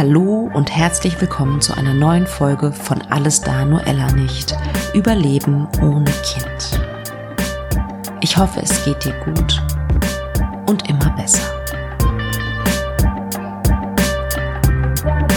Hallo 0.00 0.50
und 0.54 0.74
herzlich 0.74 1.20
willkommen 1.20 1.60
zu 1.60 1.76
einer 1.76 1.92
neuen 1.92 2.26
Folge 2.26 2.72
von 2.72 3.02
Alles 3.10 3.42
da, 3.42 3.66
nur 3.66 3.86
Ella 3.86 4.10
nicht. 4.12 4.56
Überleben 4.94 5.68
ohne 5.82 6.10
Kind. 6.24 6.80
Ich 8.22 8.34
hoffe, 8.34 8.60
es 8.62 8.82
geht 8.82 9.04
dir 9.04 9.12
gut 9.26 9.62
und 10.66 10.88
immer 10.88 11.10
besser. 11.10 11.42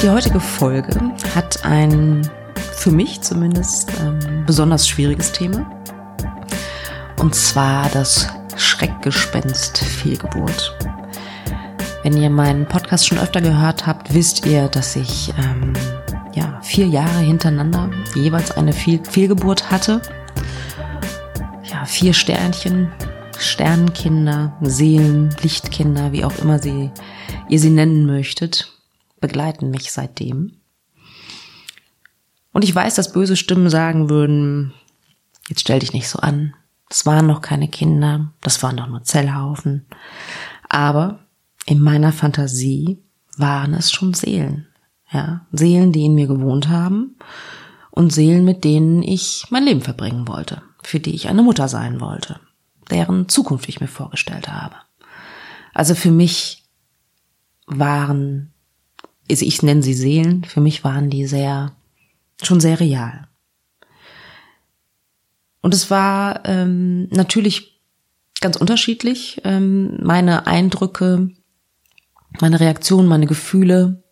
Die 0.01 0.09
heutige 0.09 0.39
Folge 0.39 0.97
hat 1.35 1.65
ein, 1.65 2.21
für 2.55 2.91
mich 2.91 3.19
zumindest, 3.19 3.91
ähm, 3.99 4.45
besonders 4.45 4.87
schwieriges 4.87 5.33
Thema. 5.33 5.69
Und 7.19 7.35
zwar 7.35 7.89
das 7.89 8.29
Schreckgespenst 8.55 9.79
Fehlgeburt. 9.79 10.73
Wenn 12.03 12.21
ihr 12.21 12.29
meinen 12.29 12.67
Podcast 12.67 13.07
schon 13.07 13.17
öfter 13.17 13.39
gehört 13.39 13.87
habt, 13.87 14.13
wisst 14.13 14.45
ihr, 14.45 14.67
dass 14.67 14.97
ich 14.97 15.33
ähm, 15.37 15.71
ja, 16.33 16.59
vier 16.61 16.85
Jahre 16.85 17.19
hintereinander 17.19 17.89
jeweils 18.13 18.51
eine 18.51 18.73
Fehl 18.73 18.99
Fehlgeburt 19.05 19.71
hatte. 19.71 20.01
Ja, 21.63 21.85
vier 21.85 22.13
Sternchen, 22.13 22.91
Sternenkinder, 23.39 24.57
Seelen, 24.59 25.33
Lichtkinder, 25.43 26.11
wie 26.11 26.25
auch 26.25 26.37
immer 26.39 26.59
sie, 26.59 26.91
ihr 27.47 27.59
sie 27.59 27.69
nennen 27.69 28.05
möchtet, 28.05 28.77
begleiten 29.21 29.71
mich 29.71 29.93
seitdem. 29.93 30.57
Und 32.51 32.65
ich 32.65 32.75
weiß, 32.75 32.95
dass 32.95 33.13
böse 33.13 33.37
Stimmen 33.37 33.69
sagen 33.69 34.09
würden, 34.09 34.73
jetzt 35.47 35.61
stell 35.61 35.79
dich 35.79 35.93
nicht 35.93 36.09
so 36.09 36.19
an. 36.19 36.53
Das 36.89 37.05
waren 37.05 37.27
noch 37.27 37.41
keine 37.41 37.69
Kinder, 37.69 38.33
das 38.41 38.61
waren 38.61 38.75
doch 38.75 38.87
nur 38.87 39.03
Zellhaufen. 39.03 39.85
Aber 40.67 41.22
in 41.65 41.79
meiner 41.79 42.11
Fantasie 42.11 42.97
waren 43.37 43.73
es 43.73 43.91
schon 43.91 44.13
Seelen. 44.13 44.67
Ja, 45.11 45.45
Seelen, 45.51 45.91
die 45.91 46.05
in 46.05 46.15
mir 46.15 46.27
gewohnt 46.27 46.69
haben 46.69 47.15
und 47.91 48.11
Seelen, 48.11 48.45
mit 48.45 48.63
denen 48.63 49.03
ich 49.03 49.45
mein 49.49 49.63
Leben 49.63 49.81
verbringen 49.81 50.27
wollte, 50.27 50.63
für 50.81 50.99
die 50.99 51.13
ich 51.13 51.27
eine 51.27 51.43
Mutter 51.43 51.67
sein 51.67 52.01
wollte, 52.01 52.39
deren 52.89 53.29
Zukunft 53.29 53.69
ich 53.69 53.79
mir 53.79 53.87
vorgestellt 53.87 54.47
habe. 54.47 54.75
Also 55.73 55.93
für 55.93 56.11
mich 56.11 56.63
waren, 57.67 58.51
also 59.29 59.45
ich 59.45 59.61
nenne 59.61 59.83
sie 59.83 59.93
Seelen, 59.93 60.43
für 60.43 60.61
mich 60.61 60.83
waren 60.83 61.09
die 61.09 61.27
sehr, 61.27 61.73
schon 62.41 62.59
sehr 62.59 62.79
real. 62.79 63.27
Und 65.61 65.73
es 65.73 65.89
war 65.91 66.45
ähm, 66.45 67.07
natürlich 67.09 67.79
ganz 68.41 68.57
unterschiedlich. 68.57 69.41
Ähm, 69.45 69.97
meine 70.01 70.45
Eindrücke 70.45 71.29
meine 72.41 72.59
Reaktion, 72.59 73.07
meine 73.07 73.25
Gefühle 73.25 74.03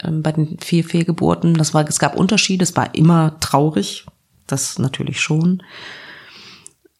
ähm, 0.00 0.22
bei 0.22 0.32
den 0.32 0.58
vier 0.58 0.84
Fehlgeburten, 0.84 1.54
das 1.54 1.74
war, 1.74 1.86
es 1.88 1.98
gab 1.98 2.16
Unterschiede, 2.16 2.62
es 2.62 2.76
war 2.76 2.94
immer 2.94 3.38
traurig, 3.40 4.06
das 4.46 4.78
natürlich 4.78 5.20
schon. 5.20 5.62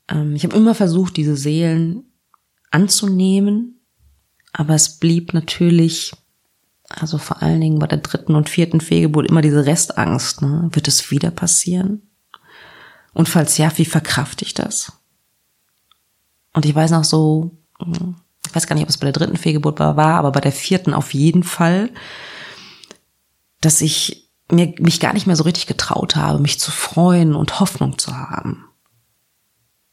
Ähm, 0.08 0.34
ich 0.34 0.44
habe 0.44 0.56
immer 0.56 0.74
versucht, 0.74 1.16
diese 1.16 1.36
Seelen 1.36 2.04
anzunehmen, 2.70 3.80
aber 4.52 4.74
es 4.74 4.98
blieb 4.98 5.34
natürlich, 5.34 6.12
also 6.88 7.18
vor 7.18 7.42
allen 7.42 7.60
Dingen 7.60 7.78
bei 7.78 7.86
der 7.86 7.98
dritten 7.98 8.34
und 8.34 8.48
vierten 8.48 8.80
Fehlgeburt 8.80 9.28
immer 9.28 9.42
diese 9.42 9.66
Restangst. 9.66 10.42
Ne? 10.42 10.68
Wird 10.72 10.88
es 10.88 11.10
wieder 11.10 11.30
passieren? 11.30 12.02
Und 13.12 13.28
falls 13.28 13.58
ja, 13.58 13.72
wie 13.76 13.84
verkrafte 13.84 14.44
ich 14.44 14.54
das? 14.54 14.92
Und 16.52 16.66
ich 16.66 16.74
weiß 16.74 16.90
noch 16.92 17.04
so, 17.04 17.58
hm, 17.80 18.16
ich 18.54 18.56
weiß 18.56 18.68
gar 18.68 18.76
nicht, 18.76 18.84
ob 18.84 18.88
es 18.88 18.98
bei 18.98 19.10
der 19.10 19.12
dritten 19.12 19.36
Fehlgeburt 19.36 19.80
war, 19.80 19.98
aber 19.98 20.30
bei 20.30 20.40
der 20.40 20.52
vierten 20.52 20.94
auf 20.94 21.12
jeden 21.12 21.42
Fall, 21.42 21.90
dass 23.60 23.80
ich 23.80 24.30
mir, 24.48 24.72
mich 24.78 25.00
gar 25.00 25.12
nicht 25.12 25.26
mehr 25.26 25.34
so 25.34 25.42
richtig 25.42 25.66
getraut 25.66 26.14
habe, 26.14 26.38
mich 26.38 26.60
zu 26.60 26.70
freuen 26.70 27.34
und 27.34 27.58
Hoffnung 27.58 27.98
zu 27.98 28.16
haben. 28.16 28.64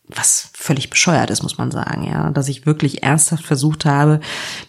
Was 0.10 0.52
völlig 0.54 0.92
bescheuert 0.92 1.32
ist, 1.32 1.42
muss 1.42 1.58
man 1.58 1.72
sagen, 1.72 2.04
ja. 2.04 2.30
Dass 2.30 2.50
ich 2.50 2.68
wirklich 2.68 3.02
ernsthaft 3.02 3.46
versucht 3.46 3.86
habe, 3.86 4.20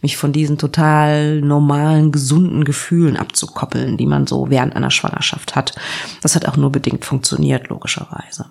mich 0.01 0.17
von 0.17 0.33
diesen 0.33 0.57
total 0.57 1.43
normalen, 1.43 2.13
gesunden 2.13 2.65
Gefühlen 2.65 3.19
abzukoppeln, 3.19 3.99
die 3.99 4.07
man 4.07 4.27
so 4.27 4.49
während 4.49 4.75
einer 4.75 4.91
Schwangerschaft 4.91 5.55
hat. 5.55 5.75
Das 6.23 6.35
hat 6.35 6.49
auch 6.49 6.57
nur 6.57 6.73
bedingt 6.73 7.05
funktioniert, 7.05 7.69
logischerweise. 7.69 8.47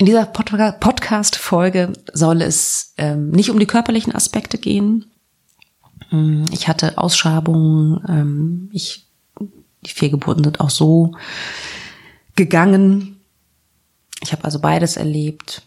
In 0.00 0.06
dieser 0.06 0.24
Pod 0.24 0.50
Podcast-Folge 0.80 1.92
soll 2.14 2.40
es 2.40 2.94
ähm, 2.96 3.32
nicht 3.32 3.50
um 3.50 3.58
die 3.58 3.66
körperlichen 3.66 4.14
Aspekte 4.14 4.56
gehen. 4.56 5.04
Mm, 6.10 6.46
ich 6.52 6.68
hatte 6.68 6.96
Ausschabungen, 6.96 8.02
ähm, 8.08 8.70
ich, 8.72 9.06
die 9.84 9.90
Fehlgeburten 9.90 10.42
sind 10.42 10.58
auch 10.58 10.70
so 10.70 11.12
gegangen. 12.34 13.20
Ich 14.22 14.32
habe 14.32 14.44
also 14.44 14.58
beides 14.58 14.96
erlebt. 14.96 15.64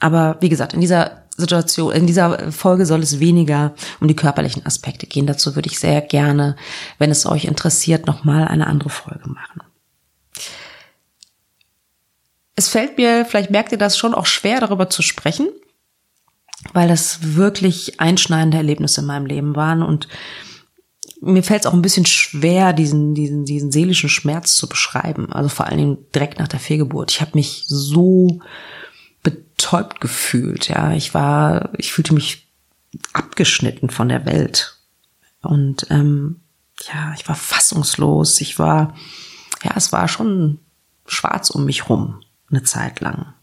Aber 0.00 0.38
wie 0.40 0.48
gesagt, 0.48 0.72
in 0.72 0.80
dieser 0.80 1.24
Situation, 1.36 1.92
in 1.92 2.06
dieser 2.06 2.52
Folge 2.52 2.86
soll 2.86 3.02
es 3.02 3.20
weniger 3.20 3.74
um 4.00 4.08
die 4.08 4.16
körperlichen 4.16 4.64
Aspekte 4.64 5.06
gehen. 5.06 5.26
Dazu 5.26 5.56
würde 5.56 5.68
ich 5.68 5.78
sehr 5.78 6.00
gerne, 6.00 6.56
wenn 6.98 7.10
es 7.10 7.26
euch 7.26 7.44
interessiert, 7.44 8.06
nochmal 8.06 8.48
eine 8.48 8.66
andere 8.66 8.88
Folge 8.88 9.28
machen 9.28 9.60
es 12.56 12.68
fällt 12.68 12.96
mir, 12.96 13.26
vielleicht 13.26 13.50
merkt 13.50 13.70
ihr 13.72 13.78
das 13.78 13.98
schon 13.98 14.14
auch 14.14 14.26
schwer, 14.26 14.60
darüber 14.60 14.88
zu 14.88 15.02
sprechen, 15.02 15.48
weil 16.72 16.88
das 16.88 17.36
wirklich 17.36 18.00
einschneidende 18.00 18.56
Erlebnisse 18.56 19.02
in 19.02 19.06
meinem 19.06 19.26
Leben 19.26 19.54
waren 19.54 19.82
und 19.82 20.08
mir 21.20 21.42
fällt 21.42 21.60
es 21.60 21.66
auch 21.66 21.74
ein 21.74 21.82
bisschen 21.82 22.06
schwer, 22.06 22.72
diesen, 22.72 23.14
diesen, 23.14 23.44
diesen 23.44 23.72
seelischen 23.72 24.08
Schmerz 24.08 24.54
zu 24.54 24.68
beschreiben. 24.68 25.32
Also 25.32 25.48
vor 25.48 25.66
allen 25.66 25.78
Dingen 25.78 25.98
direkt 26.14 26.38
nach 26.38 26.48
der 26.48 26.60
Fehlgeburt. 26.60 27.10
Ich 27.10 27.20
habe 27.20 27.32
mich 27.34 27.64
so 27.66 28.40
betäubt 29.22 30.00
gefühlt. 30.00 30.68
Ja, 30.68 30.92
ich 30.92 31.14
war, 31.14 31.70
ich 31.78 31.92
fühlte 31.92 32.14
mich 32.14 32.48
abgeschnitten 33.12 33.88
von 33.88 34.08
der 34.08 34.26
Welt 34.26 34.78
und 35.42 35.86
ähm, 35.90 36.42
ja, 36.92 37.14
ich 37.16 37.26
war 37.26 37.34
fassungslos. 37.34 38.40
Ich 38.40 38.58
war, 38.58 38.94
ja, 39.64 39.72
es 39.74 39.92
war 39.92 40.08
schon 40.08 40.60
schwarz 41.06 41.50
um 41.50 41.64
mich 41.64 41.88
rum 41.88 42.20
eine 42.50 42.62
Zeit 42.62 43.00
lang. 43.00 43.34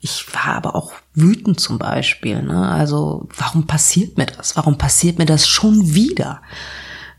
Ich 0.00 0.34
war 0.34 0.54
aber 0.54 0.74
auch 0.74 0.92
wütend 1.14 1.60
zum 1.60 1.78
Beispiel. 1.78 2.42
Ne? 2.42 2.68
Also 2.68 3.28
warum 3.36 3.66
passiert 3.66 4.18
mir 4.18 4.26
das? 4.26 4.56
Warum 4.56 4.76
passiert 4.76 5.18
mir 5.18 5.26
das 5.26 5.46
schon 5.46 5.94
wieder? 5.94 6.42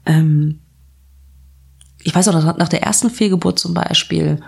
Ähm, 0.06 0.60
ich 2.04 2.14
weiß 2.14 2.28
auch, 2.28 2.58
nach 2.58 2.68
der 2.68 2.84
ersten 2.84 3.10
Fehlgeburt 3.10 3.58
zum 3.58 3.74
Beispiel, 3.74 4.42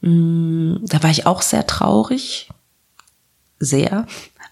mh, 0.00 0.10
mm, 0.10 0.86
da 0.86 1.02
war 1.02 1.10
ich 1.10 1.26
auch 1.26 1.42
sehr 1.42 1.66
traurig. 1.66 2.48
Sehr. 3.58 4.06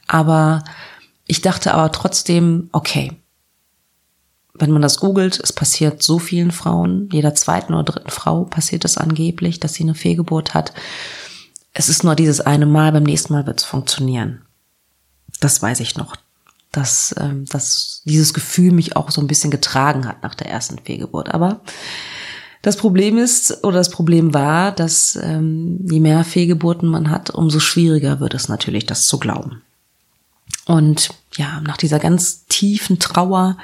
Aber 0.08 0.64
ich 1.26 1.40
dachte 1.40 1.72
aber 1.72 1.92
trotzdem, 1.92 2.68
okay, 2.72 3.12
wenn 4.54 4.70
man 4.70 4.82
das 4.82 4.98
googelt, 4.98 5.40
es 5.40 5.52
passiert 5.52 6.02
so 6.02 6.18
vielen 6.18 6.52
Frauen, 6.52 7.08
jeder 7.12 7.34
zweiten 7.34 7.74
oder 7.74 7.84
dritten 7.84 8.10
Frau 8.10 8.44
passiert 8.44 8.84
es 8.84 8.96
angeblich, 8.96 9.58
dass 9.58 9.74
sie 9.74 9.82
eine 9.82 9.94
Fehlgeburt 9.94 10.54
hat. 10.54 10.72
Es 11.72 11.88
ist 11.88 12.04
nur 12.04 12.14
dieses 12.14 12.40
eine 12.40 12.66
Mal, 12.66 12.92
beim 12.92 13.02
nächsten 13.02 13.32
Mal 13.32 13.46
wird 13.46 13.60
es 13.60 13.66
funktionieren. 13.66 14.42
Das 15.40 15.60
weiß 15.60 15.80
ich 15.80 15.96
noch. 15.96 16.16
Dass, 16.70 17.14
ähm, 17.18 17.44
dass 17.46 18.02
dieses 18.04 18.34
Gefühl 18.34 18.72
mich 18.72 18.96
auch 18.96 19.10
so 19.10 19.20
ein 19.20 19.28
bisschen 19.28 19.50
getragen 19.50 20.08
hat 20.08 20.22
nach 20.22 20.34
der 20.34 20.48
ersten 20.48 20.78
Fehlgeburt. 20.78 21.32
Aber 21.32 21.60
das 22.62 22.76
Problem 22.76 23.18
ist, 23.18 23.62
oder 23.62 23.76
das 23.76 23.90
Problem 23.90 24.34
war, 24.34 24.72
dass 24.72 25.16
ähm, 25.22 25.78
je 25.88 26.00
mehr 26.00 26.24
Fehlgeburten 26.24 26.88
man 26.88 27.10
hat, 27.10 27.30
umso 27.30 27.60
schwieriger 27.60 28.20
wird 28.20 28.34
es 28.34 28.48
natürlich, 28.48 28.86
das 28.86 29.06
zu 29.06 29.18
glauben. 29.18 29.62
Und 30.64 31.10
ja, 31.36 31.60
nach 31.60 31.76
dieser 31.76 31.98
ganz 31.98 32.46
tiefen 32.46 32.98
Trauer, 32.98 33.58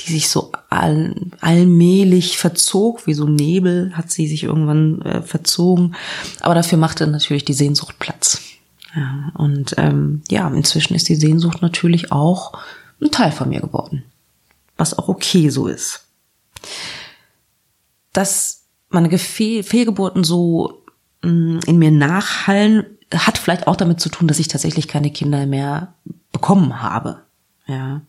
die 0.00 0.12
sich 0.12 0.28
so 0.28 0.52
all, 0.70 1.14
allmählich 1.40 2.38
verzog, 2.38 3.06
wie 3.06 3.14
so 3.14 3.26
Nebel 3.26 3.92
hat 3.94 4.10
sie 4.10 4.28
sich 4.28 4.44
irgendwann 4.44 5.02
äh, 5.02 5.22
verzogen. 5.22 5.94
Aber 6.40 6.54
dafür 6.54 6.78
machte 6.78 7.06
natürlich 7.06 7.44
die 7.44 7.54
Sehnsucht 7.54 7.98
Platz. 7.98 8.40
Ja, 8.94 9.30
und 9.34 9.74
ähm, 9.76 10.22
ja, 10.30 10.48
inzwischen 10.48 10.94
ist 10.94 11.08
die 11.08 11.16
Sehnsucht 11.16 11.62
natürlich 11.62 12.10
auch 12.10 12.52
ein 13.00 13.10
Teil 13.10 13.32
von 13.32 13.48
mir 13.48 13.60
geworden. 13.60 14.04
Was 14.76 14.96
auch 14.96 15.08
okay 15.08 15.50
so 15.50 15.66
ist. 15.66 16.04
Dass 18.12 18.64
meine 18.88 19.16
Fehl 19.18 19.62
Fehlgeburten 19.62 20.24
so 20.24 20.82
mh, 21.22 21.30
mm, 21.30 21.60
in 21.66 21.78
mir 21.78 21.90
nachhallen, 21.90 22.86
hat 23.14 23.38
vielleicht 23.38 23.66
auch 23.66 23.76
damit 23.76 24.00
zu 24.00 24.08
tun, 24.08 24.28
dass 24.28 24.38
ich 24.38 24.48
tatsächlich 24.48 24.88
keine 24.88 25.10
Kinder 25.10 25.46
mehr 25.46 25.94
bekommen 26.32 26.82
habe. 26.82 27.22
Ja. 27.66 28.02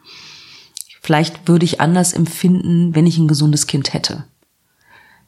Vielleicht 1.01 1.47
würde 1.47 1.65
ich 1.65 1.81
anders 1.81 2.13
empfinden, 2.13 2.95
wenn 2.95 3.07
ich 3.07 3.17
ein 3.17 3.27
gesundes 3.27 3.67
Kind 3.67 3.93
hätte. 3.93 4.25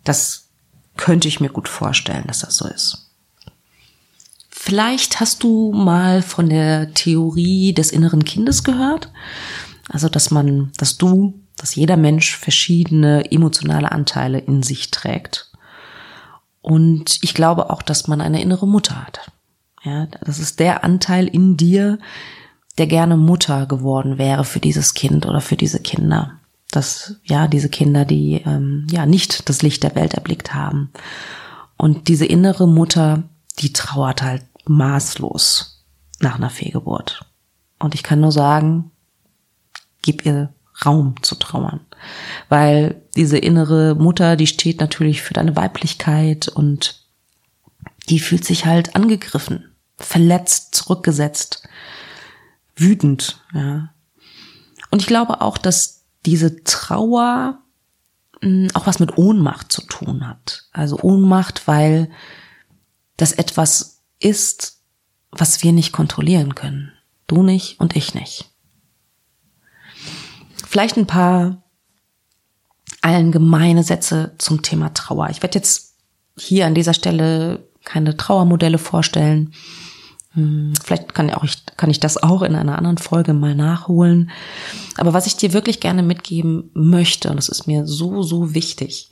Das 0.03 0.49
könnte 0.97 1.27
ich 1.27 1.39
mir 1.39 1.49
gut 1.49 1.69
vorstellen, 1.69 2.25
dass 2.27 2.39
das 2.39 2.57
so 2.57 2.67
ist. 2.67 3.09
Vielleicht 4.49 5.19
hast 5.19 5.43
du 5.43 5.71
mal 5.73 6.21
von 6.21 6.49
der 6.49 6.93
Theorie 6.93 7.73
des 7.73 7.91
inneren 7.91 8.25
Kindes 8.25 8.63
gehört. 8.63 9.11
Also, 9.89 10.09
dass 10.09 10.29
man, 10.29 10.71
dass 10.77 10.97
du 10.97 11.41
dass 11.61 11.75
jeder 11.75 11.95
Mensch 11.95 12.35
verschiedene 12.35 13.31
emotionale 13.31 13.91
Anteile 13.91 14.39
in 14.39 14.63
sich 14.63 14.89
trägt. 14.89 15.51
Und 16.61 17.19
ich 17.21 17.35
glaube 17.35 17.69
auch, 17.69 17.83
dass 17.83 18.07
man 18.07 18.19
eine 18.19 18.41
innere 18.41 18.67
Mutter 18.67 19.05
hat. 19.05 19.31
Ja, 19.83 20.07
das 20.07 20.39
ist 20.39 20.59
der 20.59 20.83
Anteil 20.83 21.27
in 21.27 21.57
dir, 21.57 21.99
der 22.81 22.87
gerne 22.87 23.15
Mutter 23.15 23.67
geworden 23.67 24.17
wäre 24.17 24.43
für 24.43 24.59
dieses 24.59 24.95
Kind 24.95 25.27
oder 25.27 25.39
für 25.39 25.55
diese 25.55 25.79
Kinder. 25.79 26.39
Das, 26.71 27.17
ja, 27.23 27.47
diese 27.47 27.69
Kinder, 27.69 28.05
die 28.05 28.41
ähm, 28.43 28.87
ja 28.89 29.05
nicht 29.05 29.47
das 29.49 29.61
Licht 29.61 29.83
der 29.83 29.93
Welt 29.93 30.15
erblickt 30.15 30.55
haben. 30.55 30.89
Und 31.77 32.07
diese 32.07 32.25
innere 32.25 32.67
Mutter, 32.67 33.21
die 33.59 33.71
trauert 33.71 34.23
halt 34.23 34.41
maßlos 34.65 35.85
nach 36.21 36.37
einer 36.37 36.49
Fehlgeburt. 36.49 37.23
Und 37.77 37.93
ich 37.93 38.01
kann 38.01 38.19
nur 38.19 38.31
sagen, 38.31 38.89
gib 40.01 40.25
ihr 40.25 40.51
Raum 40.83 41.13
zu 41.21 41.35
trauern. 41.35 41.81
Weil 42.49 43.03
diese 43.15 43.37
innere 43.37 43.93
Mutter, 43.93 44.35
die 44.37 44.47
steht 44.47 44.79
natürlich 44.79 45.21
für 45.21 45.35
deine 45.35 45.55
Weiblichkeit 45.55 46.47
und 46.47 47.05
die 48.09 48.19
fühlt 48.19 48.43
sich 48.43 48.65
halt 48.65 48.95
angegriffen, 48.95 49.75
verletzt, 49.99 50.73
zurückgesetzt, 50.73 51.67
wütend, 52.75 53.43
ja. 53.53 53.93
Und 54.89 55.01
ich 55.01 55.07
glaube 55.07 55.41
auch, 55.41 55.57
dass 55.57 56.05
diese 56.25 56.63
Trauer 56.63 57.61
hm, 58.41 58.69
auch 58.73 58.87
was 58.87 58.99
mit 58.99 59.17
Ohnmacht 59.17 59.71
zu 59.71 59.81
tun 59.83 60.27
hat. 60.27 60.65
Also 60.71 60.99
Ohnmacht, 60.99 61.67
weil 61.67 62.09
das 63.17 63.31
etwas 63.31 64.03
ist, 64.19 64.81
was 65.31 65.63
wir 65.63 65.71
nicht 65.71 65.91
kontrollieren 65.91 66.55
können. 66.55 66.91
Du 67.27 67.43
nicht 67.43 67.79
und 67.79 67.95
ich 67.95 68.13
nicht. 68.13 68.51
Vielleicht 70.67 70.97
ein 70.97 71.07
paar 71.07 71.63
allgemeine 73.01 73.83
Sätze 73.83 74.35
zum 74.37 74.61
Thema 74.61 74.93
Trauer. 74.93 75.29
Ich 75.29 75.41
werde 75.41 75.57
jetzt 75.57 75.95
hier 76.37 76.65
an 76.65 76.75
dieser 76.75 76.93
Stelle 76.93 77.67
keine 77.83 78.17
Trauermodelle 78.17 78.77
vorstellen. 78.77 79.53
Hm, 80.33 80.73
vielleicht 80.81 81.13
kann, 81.13 81.29
auch 81.31 81.43
ich, 81.43 81.65
kann 81.77 81.89
ich 81.89 81.99
das 81.99 82.21
auch 82.21 82.41
in 82.41 82.55
einer 82.55 82.77
anderen 82.77 82.97
Folge 82.97 83.33
mal 83.33 83.55
nachholen. 83.55 84.31
Aber 84.97 85.13
was 85.13 85.27
ich 85.27 85.35
dir 85.35 85.53
wirklich 85.53 85.79
gerne 85.79 86.03
mitgeben 86.03 86.69
möchte, 86.73 87.29
und 87.29 87.35
das 87.35 87.49
ist 87.49 87.67
mir 87.67 87.85
so, 87.85 88.23
so 88.23 88.53
wichtig, 88.53 89.09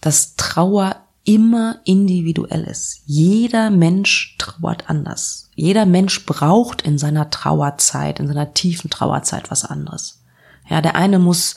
dass 0.00 0.36
Trauer 0.36 0.96
immer 1.24 1.80
individuell 1.84 2.62
ist. 2.64 3.02
Jeder 3.04 3.70
Mensch 3.70 4.36
trauert 4.38 4.88
anders. 4.88 5.50
Jeder 5.56 5.84
Mensch 5.84 6.24
braucht 6.24 6.82
in 6.82 6.98
seiner 6.98 7.30
Trauerzeit, 7.30 8.20
in 8.20 8.28
seiner 8.28 8.54
tiefen 8.54 8.90
Trauerzeit 8.90 9.50
was 9.50 9.64
anderes. 9.64 10.22
Ja, 10.68 10.80
der 10.80 10.94
eine 10.94 11.18
muss 11.18 11.56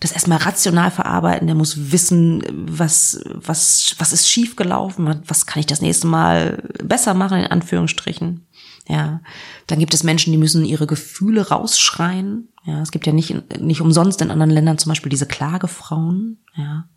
das 0.00 0.12
erstmal 0.12 0.38
rational 0.38 0.90
verarbeiten, 0.90 1.48
der 1.48 1.56
muss 1.56 1.90
wissen, 1.90 2.42
was, 2.52 3.20
was, 3.34 3.96
was 3.98 4.12
ist 4.12 4.28
schiefgelaufen, 4.30 5.22
was 5.26 5.46
kann 5.46 5.60
ich 5.60 5.66
das 5.66 5.80
nächste 5.80 6.06
Mal 6.06 6.62
besser 6.82 7.14
machen, 7.14 7.38
in 7.38 7.46
Anführungsstrichen. 7.46 8.46
Ja, 8.86 9.20
dann 9.66 9.78
gibt 9.78 9.92
es 9.92 10.04
Menschen, 10.04 10.32
die 10.32 10.38
müssen 10.38 10.64
ihre 10.64 10.86
Gefühle 10.86 11.48
rausschreien. 11.48 12.48
Ja, 12.64 12.80
es 12.80 12.90
gibt 12.90 13.06
ja 13.06 13.12
nicht, 13.12 13.60
nicht 13.60 13.80
umsonst 13.80 14.22
in 14.22 14.30
anderen 14.30 14.50
Ländern 14.50 14.78
zum 14.78 14.90
Beispiel 14.90 15.10
diese 15.10 15.26
Klagefrauen. 15.26 16.38
Ja, 16.54 16.88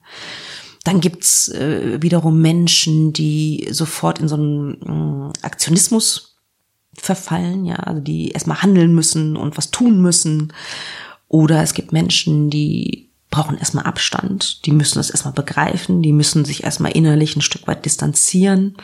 dann 0.83 1.01
gibt's 1.01 1.49
äh, 1.49 2.01
wiederum 2.01 2.39
Menschen, 2.39 3.13
die 3.13 3.67
sofort 3.71 4.19
in 4.19 4.27
so 4.27 4.35
einen 4.35 5.31
äh, 5.33 5.45
Aktionismus 5.45 6.39
verfallen. 6.93 7.65
Ja, 7.65 7.75
also 7.75 7.99
die 7.99 8.29
erstmal 8.29 8.61
handeln 8.61 8.93
müssen 8.93 9.35
und 9.35 9.57
was 9.57 9.71
tun 9.71 10.01
müssen 10.01 10.53
oder 11.31 11.63
es 11.63 11.73
gibt 11.73 11.93
Menschen, 11.93 12.49
die 12.49 13.09
brauchen 13.29 13.57
erstmal 13.57 13.85
Abstand, 13.85 14.65
die 14.65 14.73
müssen 14.73 14.99
es 14.99 15.09
erstmal 15.09 15.33
begreifen, 15.33 16.01
die 16.01 16.11
müssen 16.11 16.43
sich 16.43 16.65
erstmal 16.65 16.91
innerlich 16.91 17.37
ein 17.37 17.41
Stück 17.41 17.67
weit 17.67 17.85
distanzieren. 17.85 18.75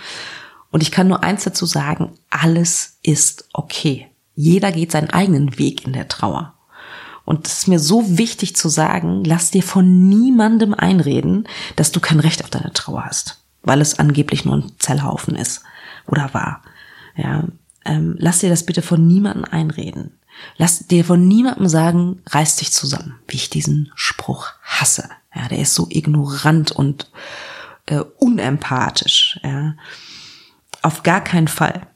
Und 0.71 0.81
ich 0.81 0.89
kann 0.89 1.09
nur 1.09 1.25
eins 1.25 1.43
dazu 1.43 1.65
sagen, 1.65 2.13
alles 2.29 2.99
ist 3.03 3.49
okay. 3.51 4.07
Jeder 4.33 4.71
geht 4.71 4.93
seinen 4.93 5.09
eigenen 5.09 5.59
Weg 5.59 5.85
in 5.85 5.91
der 5.91 6.07
Trauer. 6.07 6.53
Und 7.25 7.45
es 7.45 7.59
ist 7.59 7.67
mir 7.67 7.79
so 7.79 8.17
wichtig 8.17 8.55
zu 8.55 8.69
sagen, 8.69 9.25
lass 9.25 9.51
dir 9.51 9.61
von 9.63 10.07
niemandem 10.07 10.73
einreden, 10.73 11.49
dass 11.75 11.91
du 11.91 11.99
kein 11.99 12.21
Recht 12.21 12.41
auf 12.45 12.49
deine 12.49 12.71
Trauer 12.71 13.03
hast, 13.03 13.41
weil 13.63 13.81
es 13.81 13.99
angeblich 13.99 14.45
nur 14.45 14.55
ein 14.55 14.71
Zellhaufen 14.79 15.35
ist 15.35 15.63
oder 16.05 16.33
war. 16.33 16.61
Ja, 17.17 17.43
ähm, 17.83 18.15
lass 18.17 18.39
dir 18.39 18.49
das 18.49 18.65
bitte 18.65 18.81
von 18.81 19.05
niemandem 19.05 19.43
einreden. 19.43 20.17
Lass 20.57 20.87
dir 20.87 21.05
von 21.05 21.27
niemandem 21.27 21.67
sagen, 21.67 22.21
reiß 22.27 22.57
dich 22.57 22.71
zusammen, 22.71 23.19
wie 23.27 23.37
ich 23.37 23.49
diesen 23.49 23.91
Spruch 23.95 24.47
hasse. 24.63 25.09
Ja, 25.35 25.47
der 25.47 25.59
ist 25.59 25.75
so 25.75 25.87
ignorant 25.89 26.71
und 26.71 27.11
äh, 27.85 28.03
unempathisch. 28.17 29.39
Ja. 29.43 29.75
Auf 30.81 31.03
gar 31.03 31.21
keinen 31.21 31.47
Fall 31.47 31.87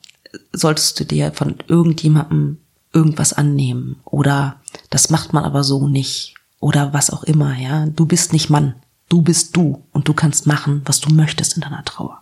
solltest 0.54 1.00
du 1.00 1.06
dir 1.06 1.32
von 1.34 1.58
irgendjemandem 1.68 2.60
irgendwas 2.94 3.34
annehmen 3.34 4.02
oder 4.06 4.60
das 4.90 5.10
macht 5.10 5.34
man 5.34 5.44
aber 5.44 5.64
so 5.64 5.88
nicht 5.88 6.36
oder 6.60 6.94
was 6.94 7.10
auch 7.10 7.24
immer. 7.24 7.58
Ja, 7.58 7.86
du 7.86 8.06
bist 8.06 8.34
nicht 8.34 8.50
Mann, 8.50 8.76
du 9.10 9.22
bist 9.22 9.56
du 9.56 9.84
und 9.92 10.08
du 10.08 10.14
kannst 10.14 10.48
machen, 10.48 10.82
was 10.86 11.00
du 11.00 11.14
möchtest 11.14 11.56
in 11.56 11.62
deiner 11.62 11.84
Trauer. 11.86 12.22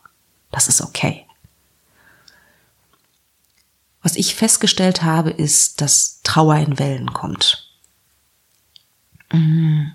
Das 0.52 0.68
ist 0.68 0.82
okay. 0.82 1.26
Was 4.10 4.16
ich 4.16 4.34
festgestellt 4.34 5.04
habe, 5.04 5.30
ist, 5.30 5.82
dass 5.82 6.22
Trauer 6.24 6.56
in 6.56 6.80
Wellen 6.80 7.14
kommt. 7.14 7.70
Mhm. 9.32 9.92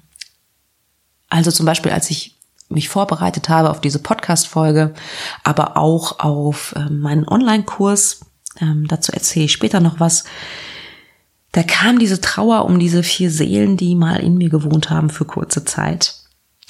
Also 1.28 1.50
zum 1.50 1.66
Beispiel, 1.66 1.90
als 1.90 2.10
ich 2.10 2.36
mich 2.68 2.88
vorbereitet 2.88 3.48
habe 3.48 3.70
auf 3.70 3.80
diese 3.80 3.98
Podcast-Folge, 3.98 4.94
aber 5.42 5.76
auch 5.76 6.20
auf 6.20 6.74
äh, 6.76 6.88
meinen 6.90 7.26
Online-Kurs, 7.26 8.20
ähm, 8.60 8.86
dazu 8.86 9.10
erzähle 9.10 9.46
ich 9.46 9.52
später 9.52 9.80
noch 9.80 9.98
was, 9.98 10.22
da 11.50 11.64
kam 11.64 11.98
diese 11.98 12.20
Trauer 12.20 12.66
um 12.66 12.78
diese 12.78 13.02
vier 13.02 13.32
Seelen, 13.32 13.76
die 13.76 13.96
mal 13.96 14.20
in 14.20 14.38
mir 14.38 14.48
gewohnt 14.48 14.90
haben 14.90 15.10
für 15.10 15.24
kurze 15.24 15.64
Zeit, 15.64 16.14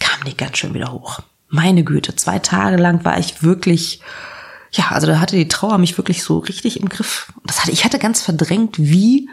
kam 0.00 0.24
die 0.24 0.34
ganz 0.34 0.56
schön 0.56 0.72
wieder 0.72 0.92
hoch. 0.92 1.20
Meine 1.50 1.84
Güte, 1.84 2.16
zwei 2.16 2.38
Tage 2.38 2.78
lang 2.78 3.04
war 3.04 3.18
ich 3.18 3.42
wirklich 3.42 4.00
ja, 4.74 4.88
also 4.88 5.06
da 5.06 5.20
hatte 5.20 5.36
die 5.36 5.48
Trauer 5.48 5.78
mich 5.78 5.96
wirklich 5.96 6.22
so 6.24 6.38
richtig 6.38 6.80
im 6.80 6.88
Griff. 6.88 7.32
Das 7.44 7.60
hatte, 7.60 7.70
ich 7.70 7.84
hatte 7.84 7.98
ganz 7.98 8.22
verdrängt, 8.22 8.78
wie, 8.78 9.28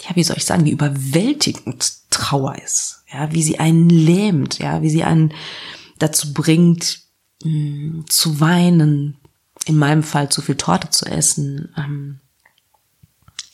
ja, 0.00 0.16
wie 0.16 0.24
soll 0.24 0.36
ich 0.36 0.44
sagen, 0.44 0.64
wie 0.64 0.72
überwältigend 0.72 1.92
Trauer 2.10 2.56
ist. 2.56 3.04
Ja, 3.12 3.32
wie 3.32 3.42
sie 3.42 3.60
einen 3.60 3.88
lähmt, 3.88 4.58
ja, 4.58 4.82
wie 4.82 4.90
sie 4.90 5.04
einen 5.04 5.32
dazu 5.98 6.34
bringt, 6.34 7.00
mh, 7.44 7.50
hm, 7.50 8.04
zu 8.08 8.40
weinen, 8.40 9.16
in 9.66 9.78
meinem 9.78 10.02
Fall 10.02 10.28
zu 10.28 10.42
viel 10.42 10.56
Torte 10.56 10.90
zu 10.90 11.06
essen. 11.06 11.72
Ähm, 11.78 12.20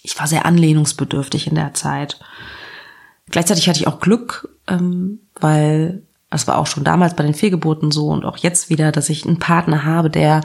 ich 0.03 0.19
war 0.19 0.27
sehr 0.27 0.47
anlehnungsbedürftig 0.47 1.47
in 1.47 1.55
der 1.55 1.75
Zeit. 1.75 2.19
Gleichzeitig 3.29 3.69
hatte 3.69 3.79
ich 3.79 3.87
auch 3.87 4.01
Glück, 4.01 4.49
ähm, 4.67 5.21
weil 5.35 6.03
das 6.31 6.47
war 6.47 6.57
auch 6.57 6.67
schon 6.67 6.85
damals 6.85 7.15
bei 7.15 7.25
den 7.25 7.35
Fehlgeburten 7.35 7.91
so 7.91 8.09
und 8.09 8.25
auch 8.25 8.39
jetzt 8.39 8.71
wieder, 8.71 8.93
dass 8.93 9.11
ich 9.11 9.27
einen 9.27 9.39
Partner 9.39 9.85
habe, 9.85 10.09
der 10.09 10.41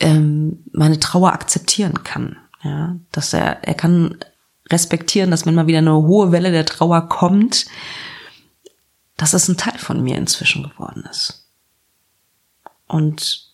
ähm, 0.00 0.64
meine 0.72 0.98
Trauer 1.00 1.32
akzeptieren 1.32 2.02
kann. 2.02 2.36
Ja, 2.62 2.96
dass 3.12 3.32
er, 3.32 3.62
er 3.64 3.74
kann 3.74 4.16
respektieren, 4.70 5.30
dass 5.30 5.44
wenn 5.44 5.54
mal 5.54 5.66
wieder 5.66 5.78
eine 5.78 5.94
hohe 5.94 6.32
Welle 6.32 6.50
der 6.50 6.64
Trauer 6.64 7.08
kommt, 7.08 7.66
dass 9.16 9.34
es 9.34 9.48
ein 9.48 9.56
Teil 9.56 9.78
von 9.78 10.02
mir 10.02 10.16
inzwischen 10.16 10.62
geworden 10.62 11.04
ist. 11.10 11.50
Und 12.86 13.52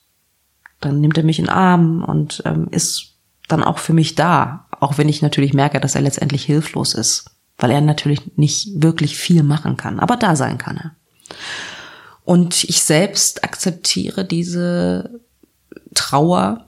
dann 0.80 1.00
nimmt 1.00 1.18
er 1.18 1.24
mich 1.24 1.38
in 1.38 1.46
den 1.46 1.54
Arm 1.54 2.04
und 2.04 2.42
ähm, 2.46 2.68
ist 2.70 3.14
dann 3.48 3.64
auch 3.64 3.78
für 3.78 3.92
mich 3.92 4.14
da, 4.14 4.66
auch 4.78 4.96
wenn 4.96 5.08
ich 5.08 5.22
natürlich 5.22 5.52
merke, 5.52 5.80
dass 5.80 5.94
er 5.94 6.00
letztendlich 6.00 6.44
hilflos 6.44 6.94
ist, 6.94 7.30
weil 7.58 7.70
er 7.70 7.80
natürlich 7.80 8.36
nicht 8.36 8.82
wirklich 8.82 9.16
viel 9.16 9.42
machen 9.42 9.76
kann, 9.76 10.00
aber 10.00 10.16
da 10.16 10.36
sein 10.36 10.56
kann 10.56 10.76
er. 10.76 10.96
Und 12.24 12.64
ich 12.64 12.82
selbst 12.82 13.44
akzeptiere 13.44 14.24
diese 14.24 15.20
Trauer 15.94 16.66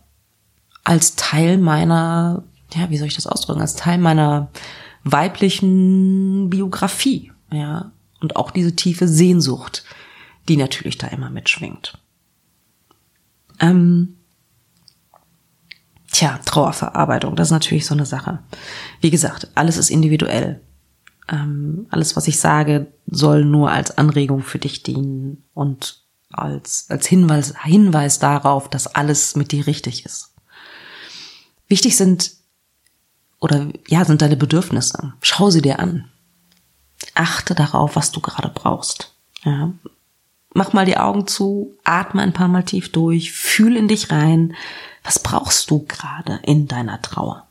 als 0.85 1.17
Teil 1.17 1.59
meiner, 1.59 2.45
ja, 2.75 2.91
wie 2.91 2.99
soll 2.99 3.09
ich 3.09 3.15
das 3.15 3.27
ausdrücken, 3.27 3.61
als 3.61 3.77
Teil 3.77 3.99
meiner 3.99 4.51
weiblichen 5.05 6.51
Biografie, 6.51 7.33
ja, 7.53 7.93
und 8.21 8.37
auch 8.37 8.51
diese 8.51 8.75
tiefe 8.77 9.09
Sehnsucht, 9.09 9.85
die 10.49 10.57
natürlich 10.57 10.99
da 10.99 11.09
immer 11.09 11.31
mitschwingt. 11.31 11.99
Ähm, 13.61 14.17
tja, 16.11 16.39
Trauerverarbeitung, 16.45 17.37
das 17.37 17.49
ist 17.49 17.53
natürlich 17.53 17.87
so 17.87 17.95
eine 17.95 18.07
Sache. 18.07 18.41
Wie 19.01 19.11
gesagt, 19.11 19.49
alles 19.55 19.77
ist 19.77 19.91
individuell. 19.91 20.61
Ähm, 21.29 21.87
alles, 21.91 22.17
was 22.17 22.29
ich 22.29 22.41
sage, 22.41 22.93
soll 23.07 23.45
nur 23.45 23.71
als 23.71 23.97
Anregung 23.99 24.43
für 24.43 24.59
dich 24.59 24.83
dienen 24.83 25.45
und 25.55 26.02
als, 26.33 26.87
als 26.89 27.07
Hinweis, 27.07 27.55
Hinweis 27.63 28.19
darauf, 28.19 28.69
dass 28.69 28.87
alles 28.87 29.37
mit 29.37 29.53
dir 29.53 29.67
richtig 29.67 30.05
ist. 30.05 30.35
Wichtig 31.69 31.97
sind, 31.97 32.33
oder 33.41 33.69
ja, 33.89 34.05
sind 34.05 34.23
deine 34.23 34.37
Bedürfnisse. 34.37 35.15
Schau 35.21 35.51
sie 35.51 35.63
dir 35.63 35.79
an. 35.79 36.09
Achte 37.15 37.55
darauf, 37.55 37.97
was 37.97 38.13
du 38.13 38.21
gerade 38.21 38.49
brauchst. 38.49 39.15
Ja. 39.45 39.73
Mach 40.55 40.73
mal 40.73 40.87
die 40.87 40.99
Augen 40.99 41.27
zu, 41.27 41.75
atme 41.83 42.23
ein 42.23 42.35
paar 42.35 42.49
Mal 42.49 42.65
tief 42.65 42.93
durch, 42.93 43.33
fühl 43.33 43.77
in 43.77 43.89
dich 43.89 44.11
rein. 44.11 44.55
Was 45.03 45.19
brauchst 45.19 45.71
du 45.71 45.85
gerade 45.87 46.41
in 46.45 46.69
deiner 46.69 47.01
Trauer? 47.03 47.49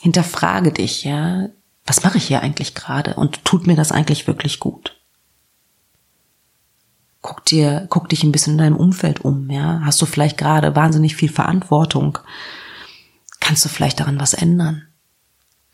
Hinterfrage 0.00 0.72
dich, 0.72 1.04
ja. 1.04 1.48
Was 1.86 2.02
mache 2.04 2.18
ich 2.18 2.26
hier 2.26 2.42
eigentlich 2.42 2.74
gerade 2.74 3.14
und 3.14 3.44
tut 3.44 3.66
mir 3.66 3.76
das 3.76 3.92
eigentlich 3.92 4.26
wirklich 4.26 4.60
gut? 4.60 4.99
Guck 7.22 7.44
dir, 7.44 7.86
guck 7.90 8.08
dich 8.08 8.22
ein 8.22 8.32
bisschen 8.32 8.54
in 8.54 8.58
deinem 8.58 8.76
Umfeld 8.76 9.20
um, 9.20 9.50
ja. 9.50 9.82
Hast 9.84 10.00
du 10.00 10.06
vielleicht 10.06 10.38
gerade 10.38 10.74
wahnsinnig 10.74 11.16
viel 11.16 11.30
Verantwortung? 11.30 12.18
Kannst 13.40 13.64
du 13.64 13.68
vielleicht 13.68 14.00
daran 14.00 14.20
was 14.20 14.32
ändern? 14.32 14.86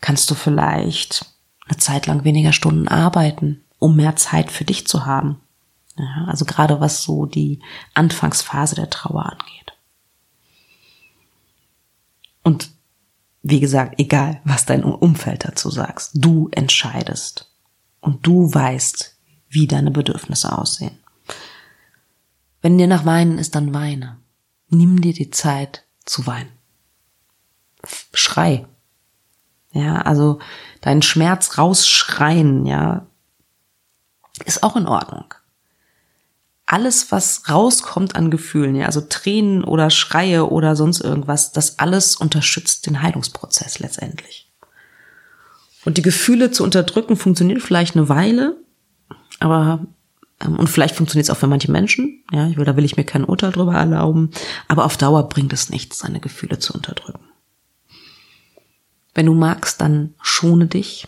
Kannst 0.01 0.29
du 0.29 0.35
vielleicht 0.35 1.25
eine 1.67 1.77
Zeit 1.77 2.07
lang 2.07 2.23
weniger 2.23 2.53
Stunden 2.53 2.87
arbeiten, 2.87 3.63
um 3.79 3.95
mehr 3.95 4.15
Zeit 4.15 4.51
für 4.51 4.65
dich 4.65 4.87
zu 4.87 5.05
haben? 5.05 5.39
Ja, 5.97 6.25
also 6.27 6.45
gerade 6.45 6.79
was 6.79 7.03
so 7.03 7.25
die 7.25 7.61
Anfangsphase 7.93 8.75
der 8.75 8.89
Trauer 8.89 9.25
angeht. 9.25 9.73
Und 12.43 12.71
wie 13.41 13.59
gesagt, 13.59 13.99
egal, 13.99 14.41
was 14.43 14.65
dein 14.65 14.83
Umfeld 14.83 15.45
dazu 15.45 15.69
sagst, 15.69 16.11
du 16.13 16.49
entscheidest 16.51 17.51
und 17.99 18.25
du 18.25 18.53
weißt, 18.53 19.15
wie 19.49 19.67
deine 19.67 19.91
Bedürfnisse 19.91 20.57
aussehen. 20.57 20.97
Wenn 22.61 22.77
dir 22.77 22.87
nach 22.87 23.05
Weinen 23.05 23.37
ist, 23.37 23.55
dann 23.55 23.73
weine. 23.73 24.17
Nimm 24.69 25.01
dir 25.01 25.13
die 25.13 25.29
Zeit 25.29 25.85
zu 26.05 26.25
weinen. 26.27 26.51
Schrei. 28.13 28.65
Ja, 29.71 30.01
also 30.01 30.39
deinen 30.81 31.01
Schmerz 31.01 31.57
rausschreien, 31.57 32.65
ja, 32.65 33.05
ist 34.45 34.63
auch 34.63 34.75
in 34.75 34.87
Ordnung 34.87 35.33
alles, 36.67 37.13
was 37.13 37.49
rauskommt 37.49 38.15
an 38.15 38.29
Gefühlen, 38.29 38.75
ja, 38.75 38.85
also 38.85 39.01
Tränen 39.01 39.63
oder 39.63 39.89
Schreie 39.89 40.49
oder 40.49 40.75
sonst 40.75 40.99
irgendwas, 40.99 41.53
das 41.53 41.79
alles 41.79 42.17
unterstützt 42.17 42.85
den 42.85 43.01
Heilungsprozess 43.01 43.79
letztendlich. 43.79 44.51
Und 45.85 45.97
die 45.97 46.01
Gefühle 46.01 46.51
zu 46.51 46.65
unterdrücken 46.65 47.15
funktioniert 47.15 47.61
vielleicht 47.61 47.95
eine 47.95 48.09
Weile, 48.09 48.57
aber 49.39 49.85
und 50.45 50.69
vielleicht 50.69 50.95
funktioniert 50.95 51.25
es 51.25 51.29
auch 51.29 51.39
für 51.39 51.47
manche 51.47 51.71
Menschen, 51.71 52.23
ja, 52.31 52.47
ich 52.47 52.57
will, 52.57 52.65
da 52.65 52.75
will 52.75 52.85
ich 52.85 52.97
mir 52.97 53.03
kein 53.03 53.23
Urteil 53.23 53.51
drüber 53.51 53.73
erlauben, 53.73 54.31
aber 54.67 54.85
auf 54.85 54.97
Dauer 54.97 55.27
bringt 55.29 55.53
es 55.53 55.69
nichts, 55.69 55.99
seine 55.99 56.19
Gefühle 56.19 56.59
zu 56.59 56.73
unterdrücken. 56.73 57.25
Wenn 59.15 59.25
du 59.25 59.33
magst, 59.33 59.81
dann 59.81 60.13
schone 60.21 60.67
dich, 60.67 61.07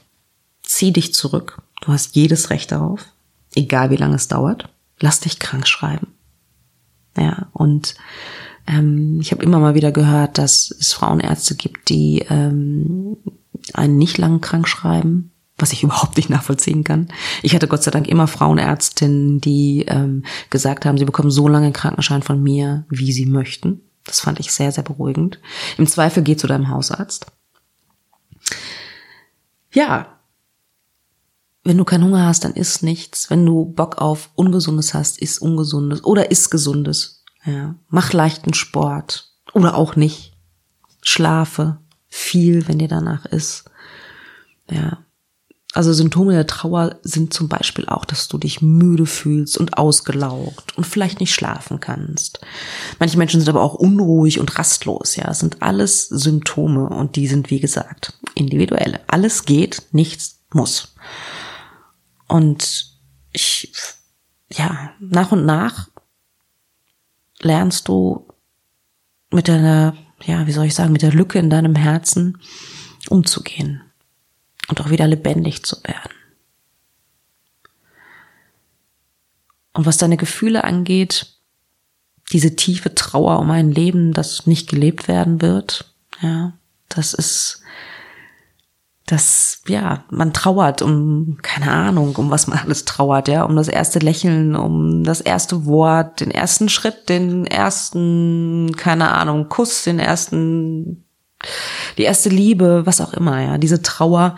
zieh 0.63 0.91
dich 0.91 1.13
zurück. 1.13 1.61
Du 1.81 1.91
hast 1.91 2.15
jedes 2.15 2.49
Recht 2.49 2.71
darauf, 2.71 3.05
egal 3.53 3.91
wie 3.91 3.97
lange 3.97 4.15
es 4.15 4.27
dauert 4.27 4.67
lass 4.99 5.19
dich 5.19 5.39
krank 5.39 5.67
schreiben. 5.67 6.07
Ja, 7.17 7.47
und 7.53 7.95
ähm, 8.67 9.19
ich 9.21 9.31
habe 9.31 9.43
immer 9.43 9.59
mal 9.59 9.75
wieder 9.75 9.91
gehört, 9.91 10.37
dass 10.37 10.71
es 10.71 10.93
Frauenärzte 10.93 11.55
gibt, 11.55 11.89
die 11.89 12.25
ähm, 12.29 13.17
einen 13.73 13.97
nicht 13.97 14.17
lang 14.17 14.41
krank 14.41 14.67
schreiben, 14.67 15.31
was 15.61 15.73
ich 15.73 15.83
überhaupt 15.83 16.17
nicht 16.17 16.29
nachvollziehen 16.29 16.83
kann. 16.83 17.09
Ich 17.41 17.55
hatte 17.55 17.67
Gott 17.67 17.83
sei 17.83 17.91
Dank 17.91 18.07
immer 18.07 18.27
Frauenärztinnen, 18.27 19.41
die 19.41 19.85
ähm, 19.87 20.23
gesagt 20.49 20.85
haben, 20.85 20.97
sie 20.97 21.05
bekommen 21.05 21.31
so 21.31 21.47
lange 21.47 21.71
Krankenschein 21.71 22.23
von 22.23 22.41
mir, 22.41 22.85
wie 22.89 23.11
sie 23.11 23.25
möchten. 23.25 23.81
Das 24.05 24.21
fand 24.21 24.39
ich 24.39 24.51
sehr, 24.51 24.71
sehr 24.71 24.83
beruhigend. 24.83 25.39
Im 25.77 25.87
Zweifel 25.87 26.23
geh 26.23 26.35
zu 26.35 26.47
deinem 26.47 26.69
Hausarzt. 26.69 27.27
Ja, 29.71 30.19
wenn 31.63 31.77
du 31.77 31.85
keinen 31.85 32.05
Hunger 32.05 32.25
hast, 32.25 32.45
dann 32.45 32.53
isst 32.53 32.83
nichts. 32.83 33.29
Wenn 33.29 33.45
du 33.45 33.65
Bock 33.65 33.99
auf 33.99 34.29
Ungesundes 34.35 34.93
hast, 34.93 35.19
isst 35.19 35.41
Ungesundes 35.41 36.03
oder 36.03 36.31
isst 36.31 36.49
Gesundes. 36.49 37.23
Ja. 37.45 37.75
Mach 37.89 38.13
leichten 38.13 38.53
Sport 38.53 39.31
oder 39.53 39.75
auch 39.75 39.95
nicht. 39.95 40.33
Schlafe 41.01 41.77
viel, 42.07 42.67
wenn 42.67 42.79
dir 42.79 42.87
danach 42.87 43.25
ist. 43.25 43.65
Ja. 44.69 44.99
Also 45.73 45.93
Symptome 45.93 46.33
der 46.33 46.47
Trauer 46.47 46.95
sind 47.03 47.31
zum 47.31 47.47
Beispiel 47.47 47.85
auch, 47.85 48.03
dass 48.03 48.27
du 48.27 48.39
dich 48.39 48.61
müde 48.61 49.05
fühlst 49.05 49.55
und 49.57 49.77
ausgelaugt 49.77 50.75
und 50.75 50.87
vielleicht 50.87 51.19
nicht 51.19 51.33
schlafen 51.33 51.79
kannst. 51.79 52.39
Manche 52.97 53.19
Menschen 53.19 53.39
sind 53.39 53.49
aber 53.49 53.61
auch 53.61 53.75
unruhig 53.75 54.39
und 54.39 54.57
rastlos. 54.57 55.15
Ja, 55.15 55.25
das 55.25 55.39
sind 55.39 55.61
alles 55.61 56.07
Symptome 56.07 56.89
und 56.89 57.15
die 57.15 57.27
sind, 57.27 57.51
wie 57.51 57.59
gesagt, 57.59 58.13
individuelle. 58.33 58.99
Alles 59.05 59.45
geht, 59.45 59.83
nichts 59.91 60.39
muss. 60.51 60.95
Und 62.27 62.97
ich, 63.31 63.71
ja, 64.51 64.91
nach 64.99 65.31
und 65.31 65.45
nach 65.45 65.87
lernst 67.41 67.87
du 67.87 68.27
mit 69.29 69.47
deiner, 69.47 69.95
ja, 70.25 70.47
wie 70.47 70.51
soll 70.51 70.65
ich 70.65 70.73
sagen, 70.73 70.93
mit 70.93 71.03
der 71.03 71.13
Lücke 71.13 71.37
in 71.37 71.51
deinem 71.51 71.75
Herzen 71.75 72.39
umzugehen 73.07 73.83
und 74.69 74.81
auch 74.81 74.89
wieder 74.89 75.07
lebendig 75.07 75.63
zu 75.63 75.75
werden. 75.83 76.13
Und 79.73 79.85
was 79.85 79.97
deine 79.97 80.17
Gefühle 80.17 80.63
angeht, 80.63 81.35
diese 82.31 82.55
tiefe 82.55 82.95
Trauer 82.95 83.39
um 83.39 83.49
ein 83.51 83.71
Leben, 83.71 84.13
das 84.13 84.45
nicht 84.45 84.69
gelebt 84.69 85.07
werden 85.07 85.41
wird, 85.41 85.93
ja, 86.21 86.53
das 86.87 87.13
ist 87.13 87.63
dass, 89.09 89.63
ja, 89.67 90.03
man 90.11 90.33
trauert 90.33 90.83
um, 90.83 91.39
keine 91.41 91.71
Ahnung, 91.71 92.15
um 92.15 92.29
was 92.29 92.45
man 92.45 92.59
alles 92.59 92.85
trauert, 92.85 93.27
ja, 93.27 93.43
um 93.43 93.55
das 93.55 93.67
erste 93.67 93.97
Lächeln, 93.97 94.55
um 94.55 95.03
das 95.03 95.19
erste 95.19 95.65
Wort, 95.65 96.19
den 96.19 96.29
ersten 96.29 96.69
Schritt, 96.69 97.09
den 97.09 97.45
ersten, 97.45 98.75
keine 98.77 99.11
Ahnung, 99.11 99.49
Kuss, 99.49 99.83
den 99.83 99.97
ersten, 99.97 101.05
die 101.97 102.03
erste 102.03 102.29
Liebe, 102.29 102.85
was 102.85 103.01
auch 103.01 103.13
immer, 103.13 103.41
ja. 103.41 103.57
Diese 103.57 103.81
Trauer 103.81 104.37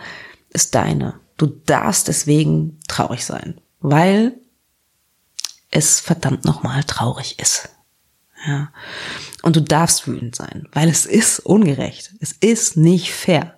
ist 0.50 0.74
deine. 0.74 1.14
Du 1.36 1.46
darfst 1.46 2.08
deswegen 2.08 2.78
traurig 2.88 3.24
sein, 3.24 3.60
weil 3.80 4.34
es 5.70 6.00
verdammt 6.00 6.44
nochmal 6.44 6.84
traurig 6.84 7.38
ist. 7.38 7.70
Ja. 8.46 8.70
Und 9.42 9.56
du 9.56 9.62
darfst 9.62 10.06
wütend 10.06 10.36
sein, 10.36 10.68
weil 10.72 10.88
es 10.88 11.06
ist 11.06 11.40
ungerecht. 11.40 12.12
Es 12.20 12.32
ist 12.32 12.76
nicht 12.76 13.12
fair. 13.12 13.56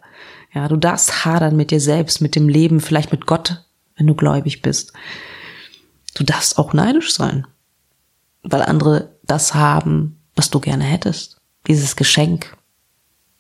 Ja, 0.55 0.69
du 0.69 0.77
darfst 0.77 1.25
hadern 1.25 1.57
mit 1.57 1.71
dir 1.71 1.81
selbst, 1.81 2.21
mit 2.21 2.37
dem 2.37 2.49
Leben, 2.49 2.81
vielleicht 2.81 3.11
mit 3.11 3.27
Gott, 3.27 3.65
wenn 3.97 4.07
du 4.07 4.15
gläubig 4.15 4.63
bist. 4.63 4.93
Du 6.15 6.23
darfst 6.23 6.59
auch 6.59 6.73
neidisch 6.73 7.13
sein, 7.13 7.47
weil 8.43 8.63
andere 8.63 9.17
das 9.25 9.55
haben, 9.55 10.21
was 10.37 10.51
du 10.51 10.61
gerne 10.61 10.85
hättest. 10.85 11.41
Dieses 11.67 11.97
Geschenk, 11.97 12.57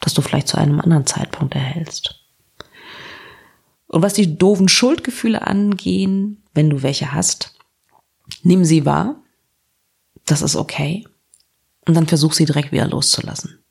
das 0.04 0.12
du 0.12 0.20
vielleicht 0.20 0.48
zu 0.48 0.58
einem 0.58 0.80
anderen 0.80 1.06
Zeitpunkt 1.06 1.54
erhältst. 1.54 2.20
Und 3.86 4.02
was 4.02 4.12
die 4.12 4.36
doofen 4.36 4.68
Schuldgefühle 4.68 5.46
angehen, 5.46 6.42
wenn 6.52 6.68
du 6.68 6.82
welche 6.82 7.12
hast, 7.12 7.54
nimm 8.42 8.66
sie 8.66 8.84
wahr. 8.84 9.16
Das 10.26 10.42
ist 10.42 10.56
okay. 10.56 11.06
Und 11.86 11.94
dann 11.94 12.06
versuch 12.06 12.34
sie 12.34 12.44
direkt 12.44 12.70
wieder 12.70 12.86
loszulassen. 12.86 13.64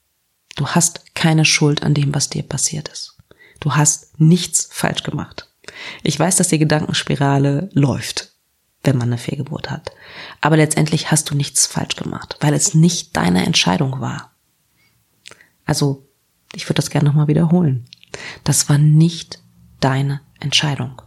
Du 0.55 0.67
hast 0.67 1.15
keine 1.15 1.45
Schuld 1.45 1.83
an 1.83 1.93
dem, 1.93 2.15
was 2.15 2.29
dir 2.29 2.41
passiert 2.41 2.87
ist. 2.87 3.17
Du 3.59 3.75
hast 3.75 4.19
nichts 4.19 4.67
falsch 4.71 5.03
gemacht. 5.03 5.49
Ich 6.01 6.19
weiß, 6.19 6.35
dass 6.35 6.47
die 6.47 6.59
Gedankenspirale 6.59 7.69
läuft, 7.73 8.33
wenn 8.83 8.97
man 8.97 9.09
eine 9.09 9.17
Fehlgeburt 9.19 9.69
hat. 9.69 9.91
Aber 10.41 10.57
letztendlich 10.57 11.11
hast 11.11 11.29
du 11.29 11.35
nichts 11.35 11.67
falsch 11.67 11.95
gemacht, 11.95 12.37
weil 12.41 12.53
es 12.53 12.73
nicht 12.73 13.15
deine 13.15 13.45
Entscheidung 13.45 14.01
war. 14.01 14.31
Also, 15.65 16.02
ich 16.55 16.65
würde 16.65 16.75
das 16.75 16.89
gerne 16.89 17.07
nochmal 17.09 17.27
wiederholen. 17.27 17.85
Das 18.43 18.69
war 18.69 18.77
nicht 18.77 19.39
deine 19.79 20.21
Entscheidung. 20.39 21.01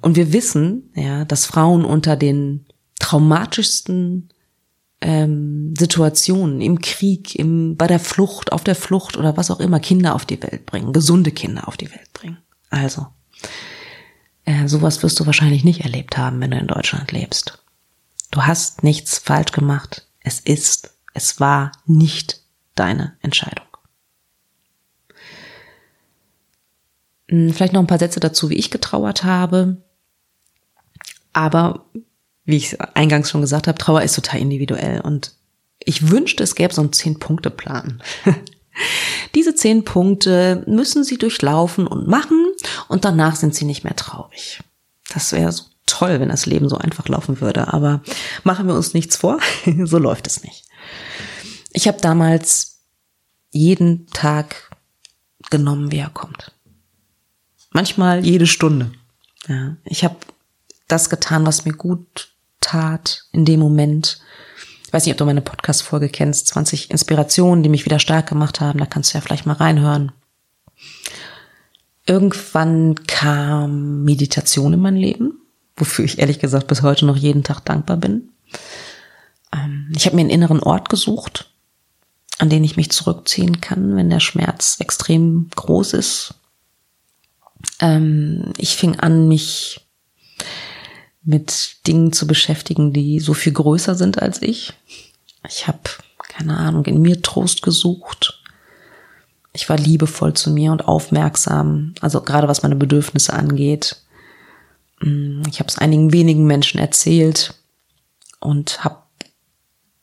Und 0.00 0.16
wir 0.16 0.32
wissen, 0.32 0.90
ja, 0.94 1.24
dass 1.24 1.46
Frauen 1.46 1.84
unter 1.84 2.16
den 2.16 2.66
traumatischsten 2.98 4.28
ähm, 5.00 5.74
Situationen 5.76 6.60
im 6.60 6.80
Krieg, 6.80 7.34
im, 7.34 7.76
bei 7.76 7.86
der 7.86 8.00
Flucht, 8.00 8.52
auf 8.52 8.64
der 8.64 8.74
Flucht 8.74 9.16
oder 9.16 9.36
was 9.36 9.50
auch 9.50 9.60
immer 9.60 9.80
Kinder 9.80 10.14
auf 10.14 10.24
die 10.24 10.42
Welt 10.42 10.66
bringen, 10.66 10.92
gesunde 10.92 11.32
Kinder 11.32 11.66
auf 11.68 11.76
die 11.76 11.90
Welt 11.90 12.12
bringen. 12.12 12.38
Also, 12.70 13.06
äh, 14.44 14.68
sowas 14.68 15.02
wirst 15.02 15.18
du 15.20 15.26
wahrscheinlich 15.26 15.64
nicht 15.64 15.80
erlebt 15.80 16.16
haben, 16.16 16.40
wenn 16.40 16.52
du 16.52 16.58
in 16.58 16.66
Deutschland 16.66 17.12
lebst. 17.12 17.62
Du 18.30 18.42
hast 18.42 18.82
nichts 18.82 19.18
falsch 19.18 19.52
gemacht. 19.52 20.06
Es 20.20 20.40
ist, 20.40 20.94
es 21.14 21.38
war 21.40 21.72
nicht 21.86 22.40
deine 22.74 23.16
Entscheidung. 23.20 23.66
Vielleicht 27.52 27.72
noch 27.72 27.80
ein 27.80 27.86
paar 27.86 27.98
Sätze 27.98 28.20
dazu, 28.20 28.50
wie 28.50 28.56
ich 28.56 28.70
getrauert 28.70 29.24
habe. 29.24 29.78
Aber 31.32 31.86
wie 32.44 32.56
ich 32.56 32.80
eingangs 32.94 33.30
schon 33.30 33.40
gesagt 33.40 33.68
habe, 33.68 33.78
Trauer 33.78 34.02
ist 34.02 34.14
total 34.14 34.40
individuell 34.40 35.00
und 35.00 35.32
ich 35.78 36.10
wünschte, 36.10 36.42
es 36.42 36.54
gäbe 36.54 36.74
so 36.74 36.82
einen 36.82 36.92
Zehn-Punkte-Plan. 36.92 38.02
Diese 39.34 39.54
zehn 39.54 39.84
Punkte 39.84 40.62
müssen 40.66 41.04
Sie 41.04 41.18
durchlaufen 41.18 41.86
und 41.86 42.06
machen 42.06 42.52
und 42.88 43.04
danach 43.04 43.36
sind 43.36 43.54
sie 43.54 43.64
nicht 43.64 43.84
mehr 43.84 43.96
traurig. 43.96 44.60
Das 45.12 45.32
wäre 45.32 45.52
so 45.52 45.64
toll, 45.86 46.20
wenn 46.20 46.28
das 46.28 46.46
Leben 46.46 46.68
so 46.68 46.78
einfach 46.78 47.08
laufen 47.08 47.40
würde, 47.40 47.72
aber 47.72 48.02
machen 48.44 48.66
wir 48.66 48.74
uns 48.74 48.94
nichts 48.94 49.16
vor, 49.16 49.38
so 49.84 49.98
läuft 49.98 50.26
es 50.26 50.42
nicht. 50.42 50.64
Ich 51.72 51.88
habe 51.88 52.00
damals 52.00 52.80
jeden 53.50 54.06
Tag 54.08 54.70
genommen, 55.50 55.92
wie 55.92 55.98
er 55.98 56.10
kommt. 56.10 56.51
Manchmal 57.72 58.24
jede 58.24 58.46
Stunde. 58.46 58.92
Ja, 59.48 59.76
ich 59.84 60.04
habe 60.04 60.16
das 60.88 61.10
getan, 61.10 61.46
was 61.46 61.64
mir 61.64 61.72
gut 61.72 62.32
tat 62.60 63.24
in 63.32 63.44
dem 63.44 63.60
Moment. 63.60 64.20
Ich 64.86 64.92
weiß 64.92 65.06
nicht, 65.06 65.14
ob 65.14 65.18
du 65.18 65.24
meine 65.24 65.40
Podcast-Folge 65.40 66.08
kennst, 66.08 66.48
20 66.48 66.90
Inspirationen, 66.90 67.62
die 67.62 67.70
mich 67.70 67.84
wieder 67.84 67.98
stark 67.98 68.28
gemacht 68.28 68.60
haben. 68.60 68.78
Da 68.78 68.86
kannst 68.86 69.12
du 69.12 69.18
ja 69.18 69.22
vielleicht 69.22 69.46
mal 69.46 69.54
reinhören. 69.54 70.12
Irgendwann 72.06 72.96
kam 73.06 74.04
Meditation 74.04 74.74
in 74.74 74.80
mein 74.80 74.96
Leben, 74.96 75.40
wofür 75.76 76.04
ich 76.04 76.18
ehrlich 76.18 76.40
gesagt 76.40 76.66
bis 76.66 76.82
heute 76.82 77.06
noch 77.06 77.16
jeden 77.16 77.42
Tag 77.42 77.64
dankbar 77.64 77.96
bin. 77.96 78.30
Ähm, 79.52 79.90
ich 79.96 80.06
habe 80.06 80.16
mir 80.16 80.22
einen 80.22 80.30
inneren 80.30 80.60
Ort 80.60 80.88
gesucht, 80.88 81.50
an 82.38 82.50
den 82.50 82.64
ich 82.64 82.76
mich 82.76 82.90
zurückziehen 82.90 83.60
kann, 83.60 83.96
wenn 83.96 84.10
der 84.10 84.20
Schmerz 84.20 84.76
extrem 84.80 85.48
groß 85.54 85.94
ist. 85.94 86.34
Ähm, 87.80 88.52
ich 88.56 88.76
fing 88.76 88.98
an, 88.98 89.28
mich 89.28 89.80
mit 91.24 91.86
Dingen 91.86 92.12
zu 92.12 92.26
beschäftigen, 92.26 92.92
die 92.92 93.20
so 93.20 93.34
viel 93.34 93.52
größer 93.52 93.94
sind 93.94 94.20
als 94.20 94.42
ich. 94.42 94.72
Ich 95.48 95.66
habe, 95.68 95.78
keine 96.28 96.56
Ahnung, 96.56 96.84
in 96.86 97.00
mir 97.00 97.22
Trost 97.22 97.62
gesucht. 97.62 98.40
Ich 99.52 99.68
war 99.68 99.76
liebevoll 99.76 100.34
zu 100.34 100.50
mir 100.50 100.72
und 100.72 100.88
aufmerksam, 100.88 101.94
also 102.00 102.22
gerade 102.22 102.48
was 102.48 102.62
meine 102.62 102.76
Bedürfnisse 102.76 103.34
angeht. 103.34 104.02
Mm, 105.00 105.42
ich 105.48 105.60
habe 105.60 105.68
es 105.68 105.78
einigen 105.78 106.12
wenigen 106.12 106.46
Menschen 106.46 106.78
erzählt 106.78 107.54
und 108.40 108.82
habe 108.82 108.98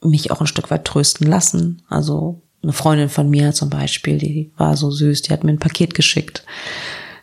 mich 0.02 0.32
auch 0.32 0.40
ein 0.40 0.48
Stück 0.48 0.72
weit 0.72 0.86
trösten 0.86 1.28
lassen. 1.28 1.82
Also 1.90 2.42
eine 2.62 2.74
Freundin 2.74 3.10
von 3.10 3.30
mir 3.30 3.54
zum 3.54 3.70
Beispiel, 3.70 4.18
die 4.18 4.52
war 4.56 4.78
so 4.78 4.92
süß, 4.92 5.24
die 5.24 5.34
hat 5.34 5.44
mir 5.44 5.52
ein 5.52 5.60
Paket 5.60 5.96
geschickt 5.96 6.46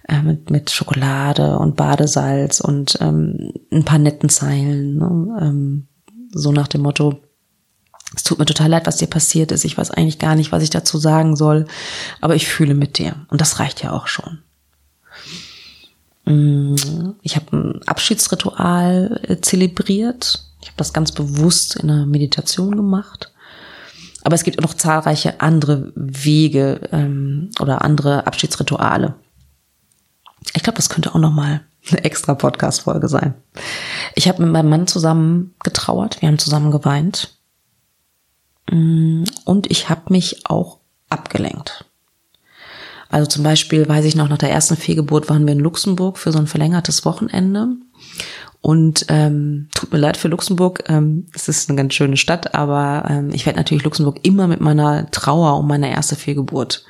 äh, 0.08 0.22
mit, 0.22 0.50
mit 0.50 0.70
Schokolade 0.70 1.58
und 1.58 1.76
Badesalz 1.76 2.60
und 2.60 2.98
ähm, 3.00 3.52
ein 3.72 3.84
paar 3.84 3.98
netten 3.98 4.28
Zeilen. 4.28 4.98
Ne? 4.98 5.38
Ähm, 5.40 5.88
so 6.32 6.52
nach 6.52 6.68
dem 6.68 6.82
Motto, 6.82 7.20
es 8.14 8.22
tut 8.22 8.38
mir 8.38 8.46
total 8.46 8.70
leid, 8.70 8.86
was 8.86 8.98
dir 8.98 9.08
passiert 9.08 9.52
ist. 9.52 9.64
Ich 9.64 9.76
weiß 9.76 9.90
eigentlich 9.90 10.18
gar 10.18 10.36
nicht, 10.36 10.52
was 10.52 10.62
ich 10.62 10.70
dazu 10.70 10.98
sagen 10.98 11.34
soll, 11.34 11.66
aber 12.20 12.36
ich 12.36 12.46
fühle 12.46 12.74
mit 12.74 12.98
dir. 12.98 13.26
Und 13.28 13.40
das 13.40 13.58
reicht 13.58 13.82
ja 13.82 13.92
auch 13.92 14.06
schon. 14.06 14.38
Mm, 16.24 16.76
ich 17.22 17.36
habe 17.36 17.56
ein 17.56 17.82
Abschiedsritual 17.86 19.20
äh, 19.26 19.40
zelebriert. 19.40 20.44
Ich 20.60 20.68
habe 20.68 20.76
das 20.76 20.92
ganz 20.92 21.12
bewusst 21.12 21.76
in 21.76 21.90
einer 21.90 22.06
Meditation 22.06 22.76
gemacht. 22.76 23.32
Aber 24.22 24.34
es 24.34 24.44
gibt 24.44 24.58
auch 24.58 24.62
noch 24.62 24.74
zahlreiche 24.74 25.40
andere 25.40 25.92
Wege 25.94 26.80
ähm, 26.92 27.50
oder 27.60 27.82
andere 27.82 28.26
Abschiedsrituale. 28.26 29.14
Ich 30.54 30.62
glaube, 30.62 30.76
das 30.76 30.88
könnte 30.88 31.14
auch 31.14 31.18
noch 31.18 31.32
mal 31.32 31.62
eine 31.90 32.04
extra 32.04 32.34
Podcast-Folge 32.34 33.08
sein. 33.08 33.34
Ich 34.14 34.28
habe 34.28 34.42
mit 34.42 34.52
meinem 34.52 34.70
Mann 34.70 34.86
zusammen 34.86 35.54
getrauert. 35.62 36.20
Wir 36.20 36.28
haben 36.28 36.38
zusammen 36.38 36.70
geweint. 36.70 37.38
Mm, 38.70 39.24
und 39.44 39.70
ich 39.70 39.88
habe 39.88 40.12
mich 40.12 40.46
auch 40.46 40.80
abgelenkt. 41.08 41.84
Also 43.08 43.26
zum 43.26 43.44
Beispiel 43.44 43.88
weiß 43.88 44.04
ich 44.04 44.16
noch, 44.16 44.28
nach 44.28 44.38
der 44.38 44.50
ersten 44.50 44.76
Fehlgeburt 44.76 45.28
waren 45.30 45.46
wir 45.46 45.52
in 45.52 45.60
Luxemburg 45.60 46.18
für 46.18 46.32
so 46.32 46.38
ein 46.38 46.48
verlängertes 46.48 47.04
Wochenende. 47.04 47.68
Und 48.60 49.06
ähm, 49.08 49.68
tut 49.74 49.92
mir 49.92 49.98
leid 49.98 50.16
für 50.16 50.26
Luxemburg, 50.26 50.84
ähm, 50.88 51.26
es 51.32 51.46
ist 51.46 51.68
eine 51.68 51.76
ganz 51.76 51.94
schöne 51.94 52.16
Stadt, 52.16 52.54
aber 52.54 53.04
ähm, 53.08 53.30
ich 53.32 53.46
werde 53.46 53.60
natürlich 53.60 53.84
Luxemburg 53.84 54.18
immer 54.24 54.48
mit 54.48 54.60
meiner 54.60 55.08
Trauer 55.12 55.56
um 55.58 55.68
meine 55.68 55.90
erste 55.90 56.16
Fehlgeburt 56.16 56.84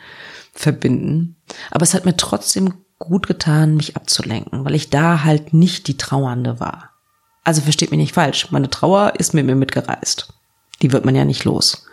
verbinden. 0.55 1.37
Aber 1.71 1.83
es 1.83 1.93
hat 1.93 2.07
mir 2.07 2.17
trotzdem 2.17 2.73
gut 2.99 3.27
getan, 3.27 3.77
mich 3.77 3.97
abzulenken, 3.97 4.65
weil 4.65 4.75
ich 4.75 4.91
da 4.91 5.23
halt 5.25 5.53
nicht 5.53 5.87
die 5.89 5.97
Trauernde 5.97 6.61
war. 6.61 6.91
Also 7.45 7.61
versteht 7.61 7.91
mich 7.91 7.99
nicht 7.99 8.15
falsch, 8.15 8.51
meine 8.51 8.71
Trauer 8.71 9.15
ist 9.19 9.35
mit 9.35 9.47
mir 9.47 9.55
mitgereist. 9.55 10.33
Die 10.83 10.93
wird 10.93 11.05
man 11.05 11.15
ja 11.15 11.25
nicht 11.25 11.45
los. 11.45 11.87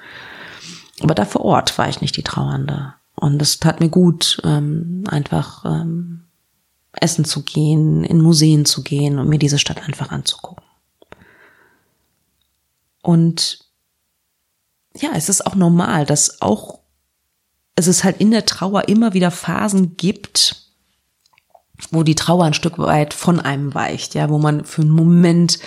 Aber 1.01 1.15
da 1.15 1.25
vor 1.25 1.45
Ort 1.45 1.77
war 1.77 1.89
ich 1.89 2.01
nicht 2.01 2.17
die 2.17 2.23
Trauernde. 2.23 2.93
Und 3.15 3.41
es 3.41 3.59
tat 3.59 3.79
mir 3.79 3.89
gut, 3.89 4.41
ähm, 4.43 5.03
einfach 5.07 5.65
ähm, 5.65 6.23
essen 6.93 7.25
zu 7.25 7.43
gehen, 7.43 8.03
in 8.03 8.21
Museen 8.21 8.65
zu 8.65 8.83
gehen 8.83 9.19
und 9.19 9.27
mir 9.27 9.39
diese 9.39 9.59
Stadt 9.59 9.83
einfach 9.83 10.11
anzugucken. 10.11 10.63
Und 13.01 13.59
ja, 14.95 15.11
es 15.15 15.29
ist 15.29 15.45
auch 15.45 15.55
normal, 15.55 16.05
dass 16.05 16.41
auch 16.41 16.79
es 17.75 17.87
ist 17.87 18.03
halt 18.03 18.21
in 18.21 18.31
der 18.31 18.45
Trauer 18.45 18.87
immer 18.87 19.13
wieder 19.13 19.31
Phasen 19.31 19.97
gibt, 19.97 20.62
wo 21.89 22.03
die 22.03 22.15
Trauer 22.15 22.45
ein 22.45 22.53
Stück 22.53 22.77
weit 22.77 23.13
von 23.13 23.39
einem 23.39 23.73
weicht, 23.73 24.13
ja, 24.15 24.29
wo 24.29 24.37
man 24.37 24.65
für 24.65 24.81
einen 24.81 24.91
Moment 24.91 25.59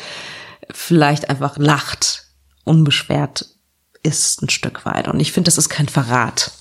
vielleicht 0.71 1.31
einfach 1.31 1.57
lacht, 1.59 2.27
unbeschwert 2.64 3.47
ist 4.03 4.42
ein 4.42 4.49
Stück 4.49 4.85
weit. 4.87 5.09
Und 5.09 5.21
ich 5.21 5.33
finde, 5.33 5.49
das 5.49 5.59
ist 5.59 5.69
kein 5.69 5.88
Verrat 5.88 6.53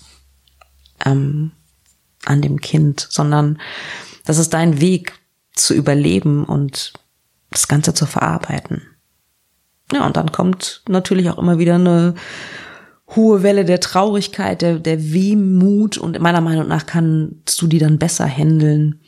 ähm, 1.06 1.52
an 2.26 2.42
dem 2.42 2.60
Kind, 2.60 3.08
sondern 3.10 3.60
das 4.26 4.40
ist 4.40 4.54
dein 4.54 4.82
Weg 4.82 5.14
zu 5.54 5.74
überleben 5.74 6.44
und 6.44 6.94
das 7.52 7.68
Ganze 7.68 7.94
zu 7.94 8.06
verarbeiten. 8.06 8.82
Ja, 9.94 10.06
und 10.06 10.18
dann 10.18 10.32
kommt 10.32 10.82
natürlich 10.90 11.30
auch 11.30 11.38
immer 11.38 11.60
wieder 11.60 11.76
eine 11.76 12.16
hohe 13.16 13.44
Welle 13.44 13.66
der 13.66 13.80
Traurigkeit, 13.80 14.62
der, 14.62 14.80
der 14.80 15.14
Wehmut 15.14 15.98
und 15.98 16.20
meiner 16.20 16.42
Meinung 16.42 16.68
nach 16.68 16.88
kannst 16.88 17.62
du 17.62 17.68
die 17.68 17.78
dann 17.78 18.00
besser 18.00 18.26
handeln, 18.26 19.00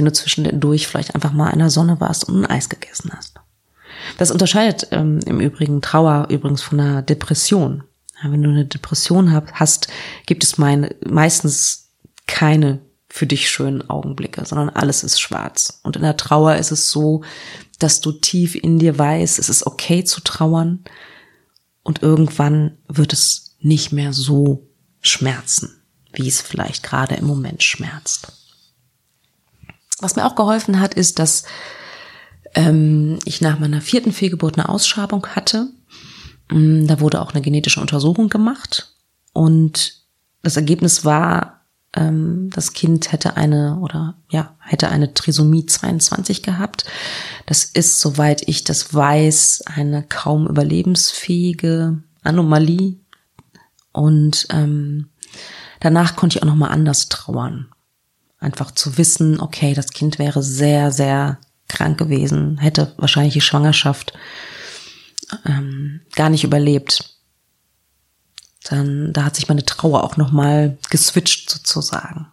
wenn 0.00 0.06
du 0.06 0.12
zwischendurch 0.12 0.86
vielleicht 0.86 1.14
einfach 1.14 1.32
mal 1.32 1.50
in 1.50 1.58
der 1.58 1.68
Sonne 1.68 2.00
warst 2.00 2.24
und 2.24 2.42
ein 2.42 2.50
Eis 2.50 2.70
gegessen 2.70 3.10
hast. 3.14 3.34
Das 4.16 4.30
unterscheidet 4.30 4.88
ähm, 4.92 5.20
im 5.26 5.40
Übrigen 5.40 5.82
Trauer 5.82 6.28
übrigens 6.30 6.62
von 6.62 6.80
einer 6.80 7.02
Depression. 7.02 7.84
Ja, 8.22 8.32
wenn 8.32 8.42
du 8.42 8.48
eine 8.48 8.64
Depression 8.64 9.30
hast, 9.52 9.88
gibt 10.24 10.42
es 10.42 10.56
meine, 10.56 10.94
meistens 11.06 11.90
keine 12.26 12.80
für 13.10 13.26
dich 13.26 13.50
schönen 13.50 13.90
Augenblicke, 13.90 14.46
sondern 14.46 14.70
alles 14.70 15.04
ist 15.04 15.20
schwarz. 15.20 15.80
Und 15.82 15.96
in 15.96 16.02
der 16.02 16.16
Trauer 16.16 16.56
ist 16.56 16.70
es 16.70 16.90
so, 16.90 17.22
dass 17.78 18.00
du 18.00 18.12
tief 18.12 18.54
in 18.54 18.78
dir 18.78 18.98
weißt, 18.98 19.38
es 19.38 19.50
ist 19.50 19.66
okay 19.66 20.02
zu 20.04 20.22
trauern 20.22 20.82
und 21.82 22.02
irgendwann 22.02 22.78
wird 22.88 23.12
es 23.12 23.56
nicht 23.60 23.92
mehr 23.92 24.14
so 24.14 24.66
schmerzen, 25.02 25.82
wie 26.14 26.28
es 26.28 26.40
vielleicht 26.40 26.84
gerade 26.84 27.16
im 27.16 27.26
Moment 27.26 27.62
schmerzt. 27.62 28.39
Was 30.00 30.16
mir 30.16 30.26
auch 30.26 30.34
geholfen 30.34 30.80
hat, 30.80 30.94
ist, 30.94 31.18
dass 31.18 31.44
ähm, 32.54 33.18
ich 33.24 33.40
nach 33.40 33.58
meiner 33.58 33.80
vierten 33.80 34.12
Fehlgeburt 34.12 34.58
eine 34.58 34.68
Ausschabung 34.68 35.26
hatte. 35.28 35.68
Mm, 36.50 36.86
da 36.86 37.00
wurde 37.00 37.20
auch 37.20 37.32
eine 37.32 37.42
genetische 37.42 37.80
Untersuchung 37.80 38.28
gemacht 38.28 38.94
und 39.32 40.00
das 40.42 40.56
Ergebnis 40.56 41.04
war, 41.04 41.66
ähm, 41.94 42.50
das 42.52 42.72
Kind 42.72 43.12
hätte 43.12 43.36
eine 43.36 43.78
oder 43.80 44.16
ja, 44.30 44.56
hätte 44.60 44.88
eine 44.88 45.12
Trisomie 45.14 45.66
22 45.66 46.42
gehabt. 46.42 46.84
Das 47.46 47.64
ist, 47.64 48.00
soweit 48.00 48.46
ich 48.48 48.64
das 48.64 48.94
weiß, 48.94 49.64
eine 49.66 50.02
kaum 50.02 50.46
überlebensfähige 50.46 52.02
Anomalie. 52.22 52.96
Und 53.92 54.46
ähm, 54.50 55.10
danach 55.80 56.14
konnte 56.14 56.38
ich 56.38 56.42
auch 56.42 56.46
noch 56.46 56.54
mal 56.54 56.68
anders 56.68 57.08
trauern. 57.08 57.69
Einfach 58.40 58.72
zu 58.72 58.98
wissen, 58.98 59.38
okay, 59.38 59.74
das 59.74 59.92
Kind 59.92 60.18
wäre 60.18 60.42
sehr, 60.42 60.90
sehr 60.90 61.38
krank 61.68 61.98
gewesen, 61.98 62.58
hätte 62.58 62.92
wahrscheinlich 62.96 63.34
die 63.34 63.40
Schwangerschaft 63.40 64.12
ähm, 65.46 66.00
gar 66.16 66.30
nicht 66.30 66.42
überlebt 66.42 67.20
dann 68.64 69.12
da 69.12 69.24
hat 69.24 69.36
sich 69.36 69.48
meine 69.48 69.64
Trauer 69.64 70.04
auch 70.04 70.16
noch 70.16 70.32
mal 70.32 70.78
geswitcht 70.90 71.50
sozusagen. 71.50 72.26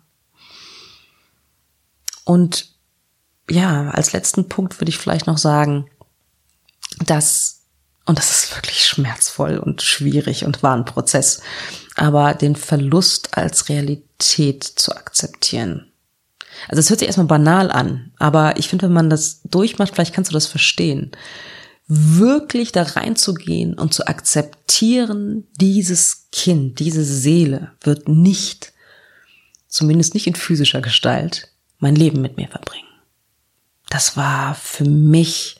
Und 2.26 2.70
ja, 3.50 3.90
als 3.92 4.12
letzten 4.12 4.50
Punkt 4.50 4.80
würde 4.80 4.90
ich 4.90 4.98
vielleicht 4.98 5.28
noch 5.28 5.38
sagen, 5.38 5.90
dass 7.00 7.54
und 8.06 8.18
das 8.18 8.32
ist 8.32 8.56
wirklich 8.56 8.86
schmerzvoll 8.86 9.58
und 9.58 9.82
schwierig 9.82 10.46
und 10.46 10.64
war 10.64 10.74
ein 10.74 10.86
Prozess, 10.86 11.42
aber 11.98 12.34
den 12.34 12.56
Verlust 12.56 13.38
als 13.38 13.68
Realität 13.68 14.64
zu 14.64 14.96
akzeptieren. 14.96 15.92
Also 16.68 16.80
es 16.80 16.90
hört 16.90 17.00
sich 17.00 17.08
erstmal 17.08 17.28
banal 17.28 17.72
an, 17.72 18.12
aber 18.18 18.58
ich 18.58 18.68
finde, 18.68 18.86
wenn 18.86 18.94
man 18.94 19.10
das 19.10 19.42
durchmacht, 19.44 19.94
vielleicht 19.94 20.14
kannst 20.14 20.32
du 20.32 20.34
das 20.34 20.48
verstehen 20.48 21.12
wirklich 21.88 22.74
da 22.74 22.84
reinzugehen 22.84 23.74
und 23.74 23.94
zu 23.94 24.08
akzeptieren, 24.08 25.48
dieses 25.56 26.28
Kind, 26.32 26.80
diese 26.80 27.04
Seele 27.04 27.72
wird 27.82 28.10
nicht, 28.10 28.74
zumindest 29.68 30.14
nicht 30.14 30.28
in 30.28 30.36
physischer 30.36 30.82
Gestalt, 30.82 31.52
mein 31.80 31.96
Leben 31.96 32.22
mit 32.22 32.36
mir 32.38 32.50
verbringen. 32.50 32.88
Das 33.90 34.18
war 34.18 34.54
für 34.56 34.84
mich 34.84 35.60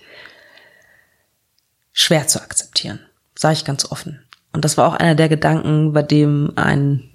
schwer 1.94 2.28
zu 2.28 2.42
akzeptieren, 2.42 3.00
sage 3.36 3.54
ich 3.54 3.66
ganz 3.66 3.90
offen. 3.90 4.22
Und 4.52 4.66
das 4.66 4.76
war 4.76 4.88
auch 4.88 4.96
einer 4.96 5.16
der 5.16 5.30
Gedanken, 5.30 5.94
bei 5.94 6.04
dem 6.04 6.52
ein, 6.58 7.10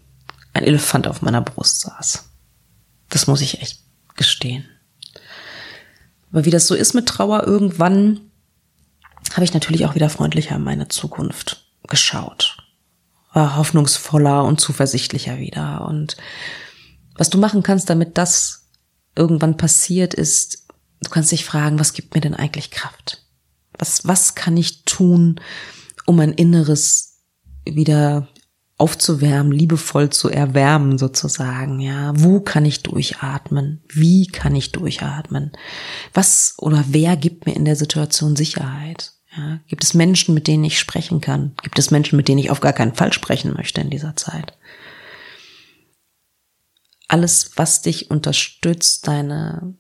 ein 0.55 0.65
Elefant 0.65 1.07
auf 1.07 1.21
meiner 1.21 1.43
Brust 1.43 1.81
saß. 1.81 2.31
Das 3.13 3.27
muss 3.27 3.43
ich 3.43 3.61
echt 3.61 3.81
gestehen. 4.17 4.65
Aber 6.31 6.47
wie 6.47 6.51
das 6.51 6.67
so 6.67 6.75
ist 6.75 6.95
mit 6.95 7.07
Trauer, 7.07 7.47
irgendwann 7.47 8.21
habe 9.35 9.45
ich 9.45 9.53
natürlich 9.53 9.85
auch 9.85 9.95
wieder 9.95 10.09
freundlicher 10.09 10.57
in 10.57 10.65
meine 10.65 10.89
Zukunft 10.89 11.67
geschaut. 11.89 12.57
War 13.35 13.57
hoffnungsvoller 13.57 14.45
und 14.45 14.61
zuversichtlicher 14.61 15.39
wieder. 15.39 15.87
Und 15.87 16.17
was 17.15 17.29
du 17.29 17.37
machen 17.37 17.63
kannst, 17.63 17.91
damit 17.91 18.17
das 18.17 18.71
irgendwann 19.15 19.59
passiert, 19.59 20.15
ist, 20.15 20.67
du 21.03 21.11
kannst 21.11 21.33
dich 21.33 21.45
fragen, 21.45 21.79
was 21.79 21.93
gibt 21.93 22.15
mir 22.15 22.23
denn 22.23 22.35
eigentlich 22.35 22.71
Kraft? 22.71 23.27
Was, 23.79 24.07
was 24.07 24.35
kann 24.35 24.57
ich 24.57 24.85
tun, 24.85 25.39
um 26.07 26.17
mein 26.17 26.33
Inneres 26.33 27.19
wieder 27.67 28.29
aufzuwärmen, 28.83 29.53
liebevoll 29.53 30.11
zu 30.11 30.29
erwärmen 30.29 30.99
sozusagen, 30.99 31.79
ja. 31.79 32.13
Wo 32.17 32.41
kann 32.41 32.65
ich 32.65 32.83
durchatmen? 32.83 33.81
Wie 33.89 34.27
kann 34.27 34.57
ich 34.57 34.73
durchatmen? 34.73 35.53
Was 36.13 36.57
oder 36.59 36.85
wer 36.89 37.17
gibt 37.17 37.47
mir 37.47 37.55
in 37.55 37.65
der 37.65 37.77
Situation 37.77 38.35
Sicherheit? 38.35 39.13
Ja, 39.37 39.61
gibt 39.69 39.85
es 39.85 39.95
Menschen, 39.95 40.35
mit 40.35 40.49
denen 40.49 40.65
ich 40.65 40.81
sprechen 40.81 41.21
kann? 41.21 41.53
Gibt 41.63 41.79
es 41.79 41.93
Menschen, 41.93 42.17
mit 42.17 42.27
denen 42.27 42.41
ich 42.41 42.51
auf 42.51 42.59
gar 42.59 42.73
keinen 42.73 42.97
Fall 42.97 43.13
sprechen 43.13 43.55
möchte 43.55 43.81
in 43.81 43.89
dieser 43.89 44.17
Zeit? 44.17 44.53
Alles, 47.07 47.53
was 47.55 47.83
dich 47.83 48.11
unterstützt, 48.11 49.07
deine 49.07 49.75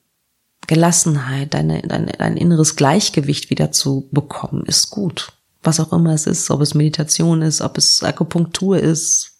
Gelassenheit, 0.68 1.54
deine, 1.54 1.82
deine, 1.82 2.12
dein 2.12 2.36
inneres 2.36 2.76
Gleichgewicht 2.76 3.50
wieder 3.50 3.72
zu 3.72 4.08
bekommen, 4.12 4.64
ist 4.64 4.90
gut 4.90 5.32
was 5.62 5.80
auch 5.80 5.92
immer 5.92 6.12
es 6.12 6.26
ist, 6.26 6.50
ob 6.50 6.60
es 6.60 6.74
Meditation 6.74 7.42
ist, 7.42 7.60
ob 7.60 7.78
es 7.78 8.02
Akupunktur 8.02 8.78
ist, 8.78 9.32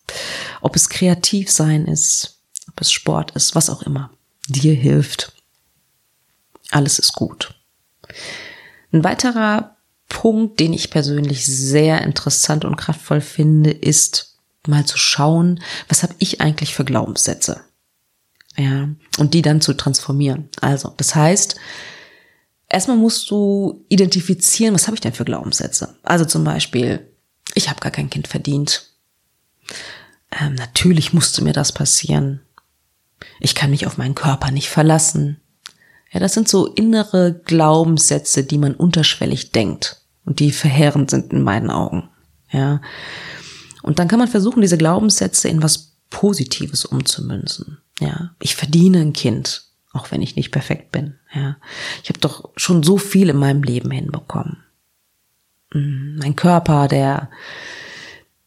ob 0.60 0.76
es 0.76 0.88
kreativ 0.88 1.50
sein 1.50 1.86
ist, 1.86 2.40
ob 2.68 2.80
es 2.80 2.92
Sport 2.92 3.32
ist, 3.32 3.54
was 3.54 3.70
auch 3.70 3.82
immer 3.82 4.10
dir 4.48 4.74
hilft. 4.74 5.32
Alles 6.70 6.98
ist 6.98 7.12
gut. 7.12 7.54
Ein 8.92 9.04
weiterer 9.04 9.76
Punkt, 10.08 10.60
den 10.60 10.72
ich 10.72 10.90
persönlich 10.90 11.46
sehr 11.46 12.02
interessant 12.02 12.64
und 12.64 12.76
kraftvoll 12.76 13.20
finde, 13.20 13.70
ist 13.70 14.36
mal 14.66 14.84
zu 14.84 14.98
schauen, 14.98 15.60
was 15.88 16.02
habe 16.02 16.14
ich 16.18 16.40
eigentlich 16.40 16.74
für 16.74 16.84
Glaubenssätze? 16.84 17.62
Ja, 18.56 18.88
und 19.18 19.32
die 19.32 19.42
dann 19.42 19.62
zu 19.62 19.72
transformieren. 19.72 20.50
Also, 20.60 20.92
das 20.98 21.14
heißt, 21.14 21.56
Erstmal 22.72 22.96
musst 22.96 23.30
du 23.30 23.84
identifizieren, 23.90 24.74
was 24.74 24.86
habe 24.86 24.94
ich 24.94 25.02
denn 25.02 25.12
für 25.12 25.26
Glaubenssätze. 25.26 25.94
Also 26.02 26.24
zum 26.24 26.42
Beispiel, 26.42 27.06
ich 27.54 27.68
habe 27.68 27.80
gar 27.80 27.92
kein 27.92 28.08
Kind 28.08 28.28
verdient. 28.28 28.86
Ähm, 30.30 30.54
natürlich 30.54 31.12
musste 31.12 31.44
mir 31.44 31.52
das 31.52 31.72
passieren. 31.72 32.40
Ich 33.40 33.54
kann 33.54 33.68
mich 33.68 33.86
auf 33.86 33.98
meinen 33.98 34.14
Körper 34.14 34.50
nicht 34.50 34.70
verlassen. 34.70 35.38
Ja, 36.12 36.20
das 36.20 36.32
sind 36.32 36.48
so 36.48 36.66
innere 36.66 37.38
Glaubenssätze, 37.44 38.42
die 38.42 38.56
man 38.56 38.74
unterschwellig 38.74 39.52
denkt 39.52 40.00
und 40.24 40.40
die 40.40 40.50
verheerend 40.50 41.10
sind 41.10 41.30
in 41.30 41.42
meinen 41.42 41.68
Augen. 41.68 42.08
Ja. 42.50 42.80
Und 43.82 43.98
dann 43.98 44.08
kann 44.08 44.18
man 44.18 44.28
versuchen, 44.28 44.62
diese 44.62 44.78
Glaubenssätze 44.78 45.46
in 45.50 45.62
was 45.62 45.92
Positives 46.08 46.86
umzumünzen. 46.86 47.82
Ja, 48.00 48.34
ich 48.40 48.56
verdiene 48.56 49.00
ein 49.00 49.12
Kind 49.12 49.71
auch 49.92 50.10
wenn 50.10 50.22
ich 50.22 50.36
nicht 50.36 50.50
perfekt 50.50 50.90
bin. 50.92 51.18
Ja, 51.34 51.56
ich 52.02 52.08
habe 52.08 52.18
doch 52.18 52.50
schon 52.56 52.82
so 52.82 52.98
viel 52.98 53.28
in 53.28 53.36
meinem 53.36 53.62
Leben 53.62 53.90
hinbekommen. 53.90 54.62
Mm, 55.72 56.18
mein 56.18 56.36
Körper, 56.36 56.88
der 56.88 57.30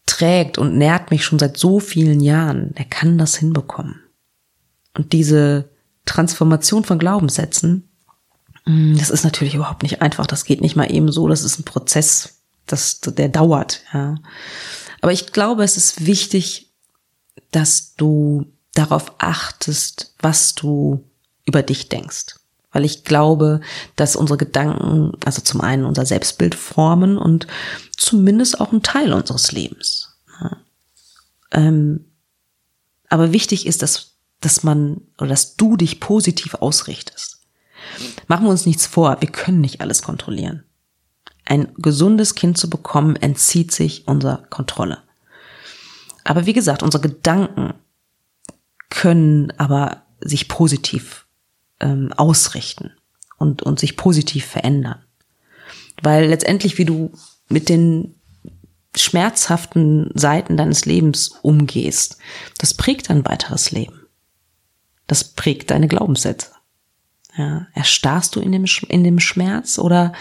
trägt 0.06 0.58
und 0.58 0.76
nährt 0.76 1.10
mich 1.10 1.24
schon 1.24 1.38
seit 1.38 1.56
so 1.56 1.80
vielen 1.80 2.20
Jahren, 2.20 2.74
der 2.74 2.84
kann 2.84 3.18
das 3.18 3.36
hinbekommen. 3.36 4.00
Und 4.94 5.12
diese 5.12 5.68
Transformation 6.04 6.84
von 6.84 6.98
Glaubenssätzen, 6.98 7.88
mm, 8.64 8.96
das 8.96 9.10
ist 9.10 9.24
natürlich 9.24 9.54
überhaupt 9.54 9.82
nicht 9.82 10.02
einfach. 10.02 10.26
Das 10.26 10.44
geht 10.44 10.60
nicht 10.60 10.76
mal 10.76 10.90
eben 10.92 11.12
so. 11.12 11.28
Das 11.28 11.44
ist 11.44 11.58
ein 11.58 11.64
Prozess, 11.64 12.40
das, 12.66 13.00
der 13.00 13.28
dauert. 13.28 13.82
Ja. 13.92 14.16
Aber 15.00 15.12
ich 15.12 15.32
glaube, 15.32 15.62
es 15.62 15.76
ist 15.76 16.06
wichtig, 16.06 16.72
dass 17.52 17.94
du 17.94 18.46
darauf 18.74 19.14
achtest, 19.18 20.14
was 20.20 20.54
du 20.54 21.04
über 21.46 21.62
dich 21.62 21.88
denkst. 21.88 22.36
Weil 22.72 22.84
ich 22.84 23.04
glaube, 23.04 23.60
dass 23.94 24.16
unsere 24.16 24.36
Gedanken, 24.36 25.12
also 25.24 25.40
zum 25.40 25.62
einen 25.62 25.86
unser 25.86 26.04
Selbstbild 26.04 26.54
formen 26.54 27.16
und 27.16 27.46
zumindest 27.96 28.60
auch 28.60 28.72
ein 28.72 28.82
Teil 28.82 29.14
unseres 29.14 29.52
Lebens. 29.52 30.14
Ja. 30.40 30.56
Ähm, 31.52 32.04
aber 33.08 33.32
wichtig 33.32 33.66
ist, 33.66 33.82
dass, 33.82 34.16
dass 34.40 34.62
man 34.62 35.00
oder 35.16 35.28
dass 35.28 35.56
du 35.56 35.76
dich 35.76 36.00
positiv 36.00 36.54
ausrichtest. 36.54 37.40
Machen 38.26 38.44
wir 38.44 38.50
uns 38.50 38.66
nichts 38.66 38.86
vor, 38.86 39.20
wir 39.20 39.30
können 39.30 39.60
nicht 39.60 39.80
alles 39.80 40.02
kontrollieren. 40.02 40.64
Ein 41.44 41.72
gesundes 41.76 42.34
Kind 42.34 42.58
zu 42.58 42.68
bekommen, 42.68 43.14
entzieht 43.16 43.70
sich 43.72 44.08
unserer 44.08 44.38
Kontrolle. 44.50 44.98
Aber 46.24 46.44
wie 46.46 46.52
gesagt, 46.52 46.82
unsere 46.82 47.02
Gedanken 47.02 47.74
können 48.90 49.52
aber 49.58 50.02
sich 50.20 50.48
positiv 50.48 51.25
ähm, 51.80 52.12
ausrichten 52.16 52.92
und, 53.38 53.62
und 53.62 53.78
sich 53.78 53.96
positiv 53.96 54.46
verändern. 54.46 55.02
Weil 56.02 56.26
letztendlich, 56.26 56.78
wie 56.78 56.84
du 56.84 57.12
mit 57.48 57.68
den 57.68 58.14
schmerzhaften 58.96 60.10
Seiten 60.14 60.56
deines 60.56 60.86
Lebens 60.86 61.28
umgehst, 61.42 62.18
das 62.58 62.74
prägt 62.74 63.10
dein 63.10 63.24
weiteres 63.26 63.70
Leben. 63.70 64.06
Das 65.06 65.24
prägt 65.24 65.70
deine 65.70 65.88
Glaubenssätze. 65.88 66.52
Ja, 67.36 67.66
erstarrst 67.74 68.34
du 68.34 68.40
in 68.40 68.52
dem, 68.52 68.64
in 68.88 69.04
dem 69.04 69.20
Schmerz 69.20 69.78
oder 69.78 70.14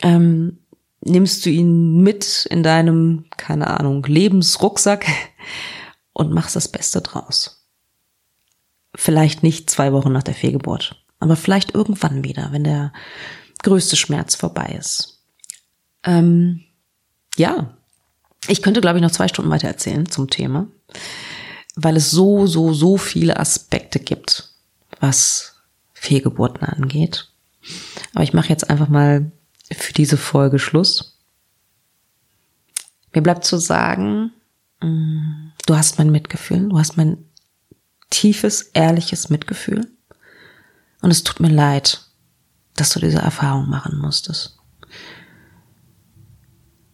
ähm, 0.00 0.58
nimmst 1.02 1.44
du 1.44 1.50
ihn 1.50 2.02
mit 2.02 2.46
in 2.50 2.62
deinem, 2.62 3.26
keine 3.36 3.68
Ahnung, 3.78 4.02
Lebensrucksack 4.02 5.06
und 6.12 6.32
machst 6.32 6.56
das 6.56 6.68
Beste 6.68 7.02
draus? 7.02 7.55
Vielleicht 8.96 9.42
nicht 9.42 9.68
zwei 9.68 9.92
Wochen 9.92 10.10
nach 10.10 10.22
der 10.22 10.34
Fehlgeburt, 10.34 10.96
aber 11.20 11.36
vielleicht 11.36 11.74
irgendwann 11.74 12.24
wieder, 12.24 12.48
wenn 12.50 12.64
der 12.64 12.92
größte 13.62 13.94
Schmerz 13.94 14.34
vorbei 14.34 14.74
ist. 14.78 15.22
Ähm, 16.02 16.62
ja, 17.36 17.76
ich 18.48 18.62
könnte, 18.62 18.80
glaube 18.80 18.98
ich, 18.98 19.02
noch 19.02 19.10
zwei 19.10 19.28
Stunden 19.28 19.50
weiter 19.50 19.68
erzählen 19.68 20.06
zum 20.06 20.30
Thema, 20.30 20.66
weil 21.74 21.96
es 21.96 22.10
so, 22.10 22.46
so, 22.46 22.72
so 22.72 22.96
viele 22.96 23.38
Aspekte 23.38 23.98
gibt, 23.98 24.50
was 24.98 25.56
Fehlgeburten 25.92 26.66
angeht. 26.66 27.28
Aber 28.14 28.24
ich 28.24 28.32
mache 28.32 28.48
jetzt 28.48 28.70
einfach 28.70 28.88
mal 28.88 29.30
für 29.70 29.92
diese 29.92 30.16
Folge 30.16 30.58
Schluss. 30.58 31.18
Mir 33.12 33.22
bleibt 33.22 33.44
zu 33.44 33.58
sagen, 33.58 34.32
mm, 34.80 35.48
du 35.66 35.76
hast 35.76 35.98
mein 35.98 36.10
Mitgefühl, 36.10 36.68
du 36.68 36.78
hast 36.78 36.96
mein 36.96 37.25
tiefes, 38.10 38.62
ehrliches 38.72 39.28
Mitgefühl. 39.28 39.90
Und 41.02 41.10
es 41.10 41.22
tut 41.22 41.40
mir 41.40 41.50
leid, 41.50 42.02
dass 42.74 42.90
du 42.90 43.00
diese 43.00 43.18
Erfahrung 43.18 43.68
machen 43.68 43.98
musstest. 43.98 44.58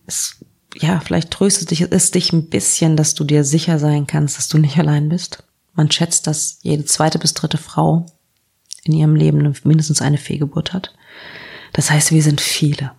Es, 0.06 0.44
ja, 0.74 1.00
vielleicht 1.00 1.30
tröstet 1.30 1.70
dich, 1.70 1.82
es 1.82 2.10
dich 2.10 2.32
ein 2.32 2.48
bisschen, 2.48 2.96
dass 2.96 3.14
du 3.14 3.24
dir 3.24 3.44
sicher 3.44 3.78
sein 3.78 4.06
kannst, 4.06 4.38
dass 4.38 4.48
du 4.48 4.58
nicht 4.58 4.78
allein 4.78 5.08
bist. 5.08 5.44
Man 5.74 5.90
schätzt, 5.90 6.26
dass 6.26 6.58
jede 6.62 6.84
zweite 6.84 7.18
bis 7.18 7.34
dritte 7.34 7.58
Frau 7.58 8.06
in 8.84 8.92
ihrem 8.92 9.14
Leben 9.14 9.54
mindestens 9.64 10.02
eine 10.02 10.18
Fehlgeburt 10.18 10.72
hat. 10.72 10.94
Das 11.72 11.90
heißt, 11.90 12.10
wir 12.10 12.22
sind 12.22 12.40
viele. 12.40 12.92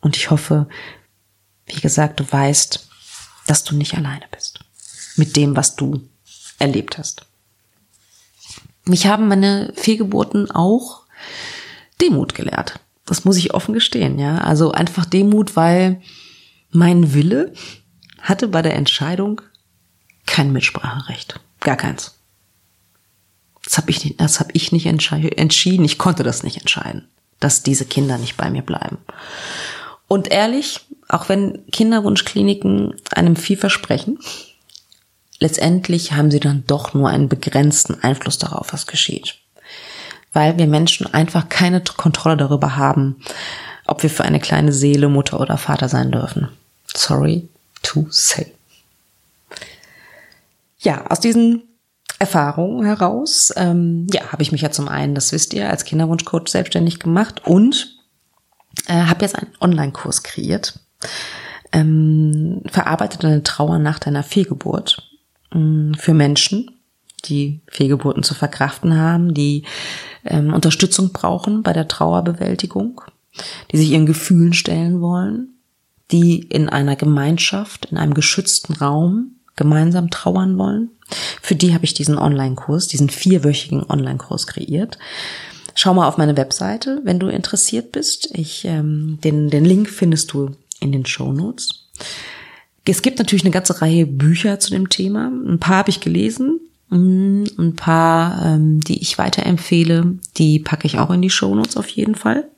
Und 0.00 0.16
ich 0.16 0.30
hoffe, 0.30 0.68
wie 1.66 1.80
gesagt, 1.80 2.20
du 2.20 2.30
weißt, 2.30 2.88
dass 3.46 3.64
du 3.64 3.74
nicht 3.74 3.94
alleine 3.94 4.26
bist. 4.30 4.60
Mit 5.16 5.36
dem, 5.36 5.56
was 5.56 5.76
du 5.76 6.08
erlebt 6.62 6.96
hast. 6.96 7.26
Mich 8.84 9.06
haben 9.06 9.28
meine 9.28 9.72
Fehlgeburten 9.76 10.50
auch 10.50 11.02
Demut 12.00 12.34
gelehrt. 12.34 12.80
Das 13.04 13.24
muss 13.24 13.36
ich 13.36 13.52
offen 13.52 13.74
gestehen, 13.74 14.18
ja. 14.18 14.38
Also 14.38 14.72
einfach 14.72 15.04
Demut, 15.04 15.56
weil 15.56 16.00
mein 16.70 17.14
Wille 17.14 17.52
hatte 18.20 18.48
bei 18.48 18.62
der 18.62 18.74
Entscheidung 18.74 19.40
kein 20.26 20.52
Mitspracherecht. 20.52 21.40
Gar 21.60 21.76
keins. 21.76 22.18
Das 23.64 23.76
habe 23.76 23.90
ich 23.90 24.16
habe 24.40 24.52
ich 24.52 24.72
nicht 24.72 24.86
entschieden. 24.86 25.84
Ich 25.84 25.98
konnte 25.98 26.22
das 26.22 26.42
nicht 26.42 26.58
entscheiden, 26.58 27.08
dass 27.38 27.62
diese 27.62 27.84
Kinder 27.84 28.18
nicht 28.18 28.36
bei 28.36 28.50
mir 28.50 28.62
bleiben. 28.62 28.98
Und 30.08 30.28
ehrlich, 30.28 30.80
auch 31.08 31.28
wenn 31.28 31.64
Kinderwunschkliniken 31.70 32.94
einem 33.12 33.36
viel 33.36 33.56
versprechen, 33.56 34.18
letztendlich 35.42 36.12
haben 36.12 36.30
sie 36.30 36.40
dann 36.40 36.64
doch 36.66 36.94
nur 36.94 37.08
einen 37.08 37.28
begrenzten 37.28 38.02
Einfluss 38.02 38.38
darauf, 38.38 38.72
was 38.72 38.86
geschieht. 38.86 39.34
Weil 40.32 40.56
wir 40.56 40.66
Menschen 40.66 41.12
einfach 41.12 41.48
keine 41.48 41.82
Kontrolle 41.82 42.36
darüber 42.36 42.76
haben, 42.76 43.16
ob 43.86 44.02
wir 44.02 44.08
für 44.08 44.24
eine 44.24 44.40
kleine 44.40 44.72
Seele 44.72 45.08
Mutter 45.08 45.40
oder 45.40 45.58
Vater 45.58 45.88
sein 45.88 46.12
dürfen. 46.12 46.48
Sorry 46.86 47.48
to 47.82 48.06
say. 48.08 48.52
Ja, 50.78 51.06
aus 51.08 51.20
diesen 51.20 51.64
Erfahrungen 52.18 52.86
heraus, 52.86 53.52
ähm, 53.56 54.06
ja, 54.12 54.32
habe 54.32 54.42
ich 54.42 54.52
mich 54.52 54.62
ja 54.62 54.70
zum 54.70 54.88
einen, 54.88 55.14
das 55.14 55.32
wisst 55.32 55.52
ihr, 55.54 55.68
als 55.68 55.84
Kinderwunschcoach 55.84 56.48
selbstständig 56.48 57.00
gemacht 57.00 57.44
und 57.44 57.98
äh, 58.86 58.94
habe 58.94 59.22
jetzt 59.22 59.36
einen 59.36 59.52
Online-Kurs 59.60 60.22
kreiert. 60.22 60.78
Ähm, 61.72 62.62
verarbeite 62.66 63.18
deine 63.18 63.42
Trauer 63.42 63.78
nach 63.78 63.98
deiner 63.98 64.22
Fehlgeburt 64.22 65.11
für 65.98 66.14
Menschen, 66.14 66.70
die 67.24 67.60
Fehlgeburten 67.68 68.22
zu 68.22 68.34
verkraften 68.34 68.96
haben, 68.96 69.34
die 69.34 69.64
ähm, 70.24 70.52
Unterstützung 70.52 71.12
brauchen 71.12 71.62
bei 71.62 71.72
der 71.72 71.88
Trauerbewältigung, 71.88 73.00
die 73.70 73.76
sich 73.76 73.90
ihren 73.90 74.06
Gefühlen 74.06 74.52
stellen 74.52 75.00
wollen, 75.00 75.54
die 76.10 76.40
in 76.40 76.68
einer 76.68 76.96
Gemeinschaft, 76.96 77.86
in 77.86 77.96
einem 77.96 78.14
geschützten 78.14 78.74
Raum 78.74 79.36
gemeinsam 79.56 80.10
trauern 80.10 80.58
wollen. 80.58 80.90
Für 81.40 81.54
die 81.54 81.74
habe 81.74 81.84
ich 81.84 81.94
diesen 81.94 82.18
Online-Kurs, 82.18 82.88
diesen 82.88 83.10
vierwöchigen 83.10 83.84
Online-Kurs 83.88 84.46
kreiert. 84.46 84.98
Schau 85.74 85.94
mal 85.94 86.08
auf 86.08 86.18
meine 86.18 86.36
Webseite, 86.36 87.00
wenn 87.04 87.18
du 87.18 87.28
interessiert 87.28 87.92
bist. 87.92 88.30
Ich, 88.34 88.64
ähm, 88.64 89.18
den, 89.22 89.48
den 89.48 89.64
Link 89.64 89.88
findest 89.88 90.32
du 90.32 90.50
in 90.80 90.92
den 90.92 91.06
Show 91.06 91.32
Notes. 91.32 91.88
Es 92.84 93.02
gibt 93.02 93.18
natürlich 93.18 93.44
eine 93.44 93.52
ganze 93.52 93.80
Reihe 93.80 94.06
Bücher 94.06 94.58
zu 94.58 94.70
dem 94.70 94.88
Thema. 94.88 95.28
Ein 95.28 95.60
paar 95.60 95.78
habe 95.78 95.90
ich 95.90 96.00
gelesen, 96.00 96.60
mm, 96.88 97.44
ein 97.58 97.76
paar, 97.76 98.44
ähm, 98.44 98.80
die 98.80 99.00
ich 99.00 99.18
weiterempfehle, 99.18 100.18
die 100.36 100.58
packe 100.58 100.86
ich 100.86 100.98
auch 100.98 101.10
in 101.10 101.22
die 101.22 101.30
Show 101.30 101.54
Notes 101.54 101.76
auf 101.76 101.88
jeden 101.88 102.16
Fall. 102.16 102.48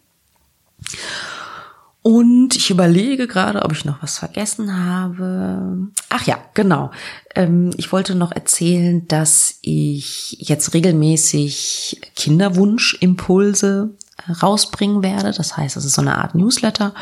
Und 2.06 2.54
ich 2.54 2.68
überlege 2.68 3.26
gerade, 3.26 3.62
ob 3.62 3.72
ich 3.72 3.86
noch 3.86 4.02
was 4.02 4.18
vergessen 4.18 4.76
habe. 4.84 5.88
Ach 6.10 6.26
ja, 6.26 6.36
genau. 6.52 6.90
Ähm, 7.34 7.70
ich 7.78 7.92
wollte 7.92 8.14
noch 8.14 8.30
erzählen, 8.30 9.08
dass 9.08 9.58
ich 9.62 10.36
jetzt 10.38 10.74
regelmäßig 10.74 12.02
Kinderwunschimpulse 12.14 13.88
äh, 14.18 14.32
rausbringen 14.32 15.02
werde. 15.02 15.32
Das 15.32 15.56
heißt, 15.56 15.78
es 15.78 15.86
ist 15.86 15.94
so 15.94 16.02
eine 16.02 16.18
Art 16.18 16.34
Newsletter. 16.34 16.92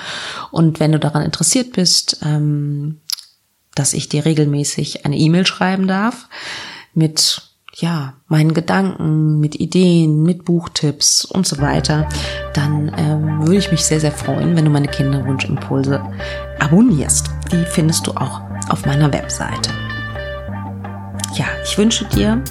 Und 0.53 0.79
wenn 0.79 0.93
du 0.93 1.01
daran 1.01 1.25
interessiert 1.25 1.73
bist, 1.73 2.19
ähm, 2.23 3.01
dass 3.75 3.95
ich 3.95 4.09
dir 4.09 4.25
regelmäßig 4.25 5.05
eine 5.05 5.17
E-Mail 5.17 5.47
schreiben 5.47 5.87
darf 5.87 6.29
mit 6.95 7.43
ja, 7.75 8.15
meinen 8.29 8.53
Gedanken, 8.53 9.41
mit 9.41 9.55
Ideen, 9.55 10.23
mit 10.23 10.45
Buchtipps 10.45 11.25
und 11.25 11.47
so 11.47 11.59
weiter, 11.59 12.07
dann 12.53 12.93
ähm, 12.99 13.47
würde 13.47 13.57
ich 13.57 13.71
mich 13.71 13.83
sehr, 13.83 14.01
sehr 14.01 14.13
freuen, 14.13 14.55
wenn 14.57 14.67
du 14.67 14.71
meine 14.71 14.89
Kinderwunschimpulse 14.89 16.03
abonnierst. 16.59 17.31
Die 17.51 17.65
findest 17.65 18.07
du 18.07 18.13
auch 18.13 18.43
auf 18.69 18.85
meiner 18.85 19.11
Webseite. 19.13 19.71
Ja, 21.35 21.47
ich 21.65 21.79
wünsche 21.79 22.05
dir, 22.07 22.43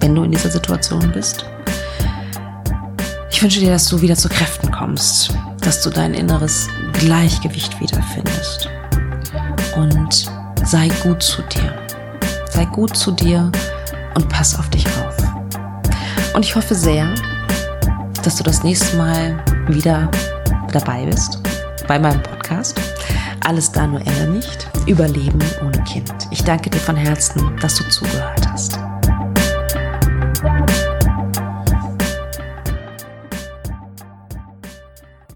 wenn 0.00 0.14
du 0.14 0.24
in 0.24 0.32
dieser 0.32 0.50
Situation 0.50 1.10
bist, 1.12 1.46
ich 3.30 3.42
wünsche 3.42 3.60
dir, 3.60 3.70
dass 3.70 3.88
du 3.88 4.00
wieder 4.00 4.16
zu 4.16 4.28
Kräften 4.28 4.70
kommst, 4.70 5.30
dass 5.60 5.82
du 5.82 5.90
dein 5.90 6.14
inneres 6.14 6.68
Gleichgewicht 6.92 7.80
wiederfindest. 7.80 8.70
Und 9.76 10.30
sei 10.64 10.88
gut 11.02 11.22
zu 11.22 11.42
dir. 11.42 11.72
Sei 12.50 12.64
gut 12.64 12.96
zu 12.96 13.12
dir 13.12 13.50
und 14.14 14.28
pass 14.28 14.58
auf 14.58 14.68
dich 14.70 14.86
auf. 14.86 15.16
Und 16.34 16.44
ich 16.44 16.54
hoffe 16.56 16.74
sehr, 16.74 17.14
dass 18.22 18.36
du 18.36 18.42
das 18.42 18.62
nächste 18.62 18.96
Mal 18.96 19.36
wieder 19.68 20.10
dabei 20.72 21.04
bist 21.06 21.40
bei 21.86 21.98
meinem 21.98 22.22
Podcast. 22.22 22.80
Alles 23.44 23.70
da 23.70 23.86
nur 23.86 24.00
Ende 24.00 24.32
nicht. 24.32 24.68
Überleben 24.86 25.38
ohne 25.62 25.82
Kind. 25.84 26.12
Ich 26.30 26.42
danke 26.42 26.70
dir 26.70 26.78
von 26.78 26.96
Herzen, 26.96 27.56
dass 27.60 27.76
du 27.76 27.88
zugehört 27.88 28.48
hast. 28.48 28.78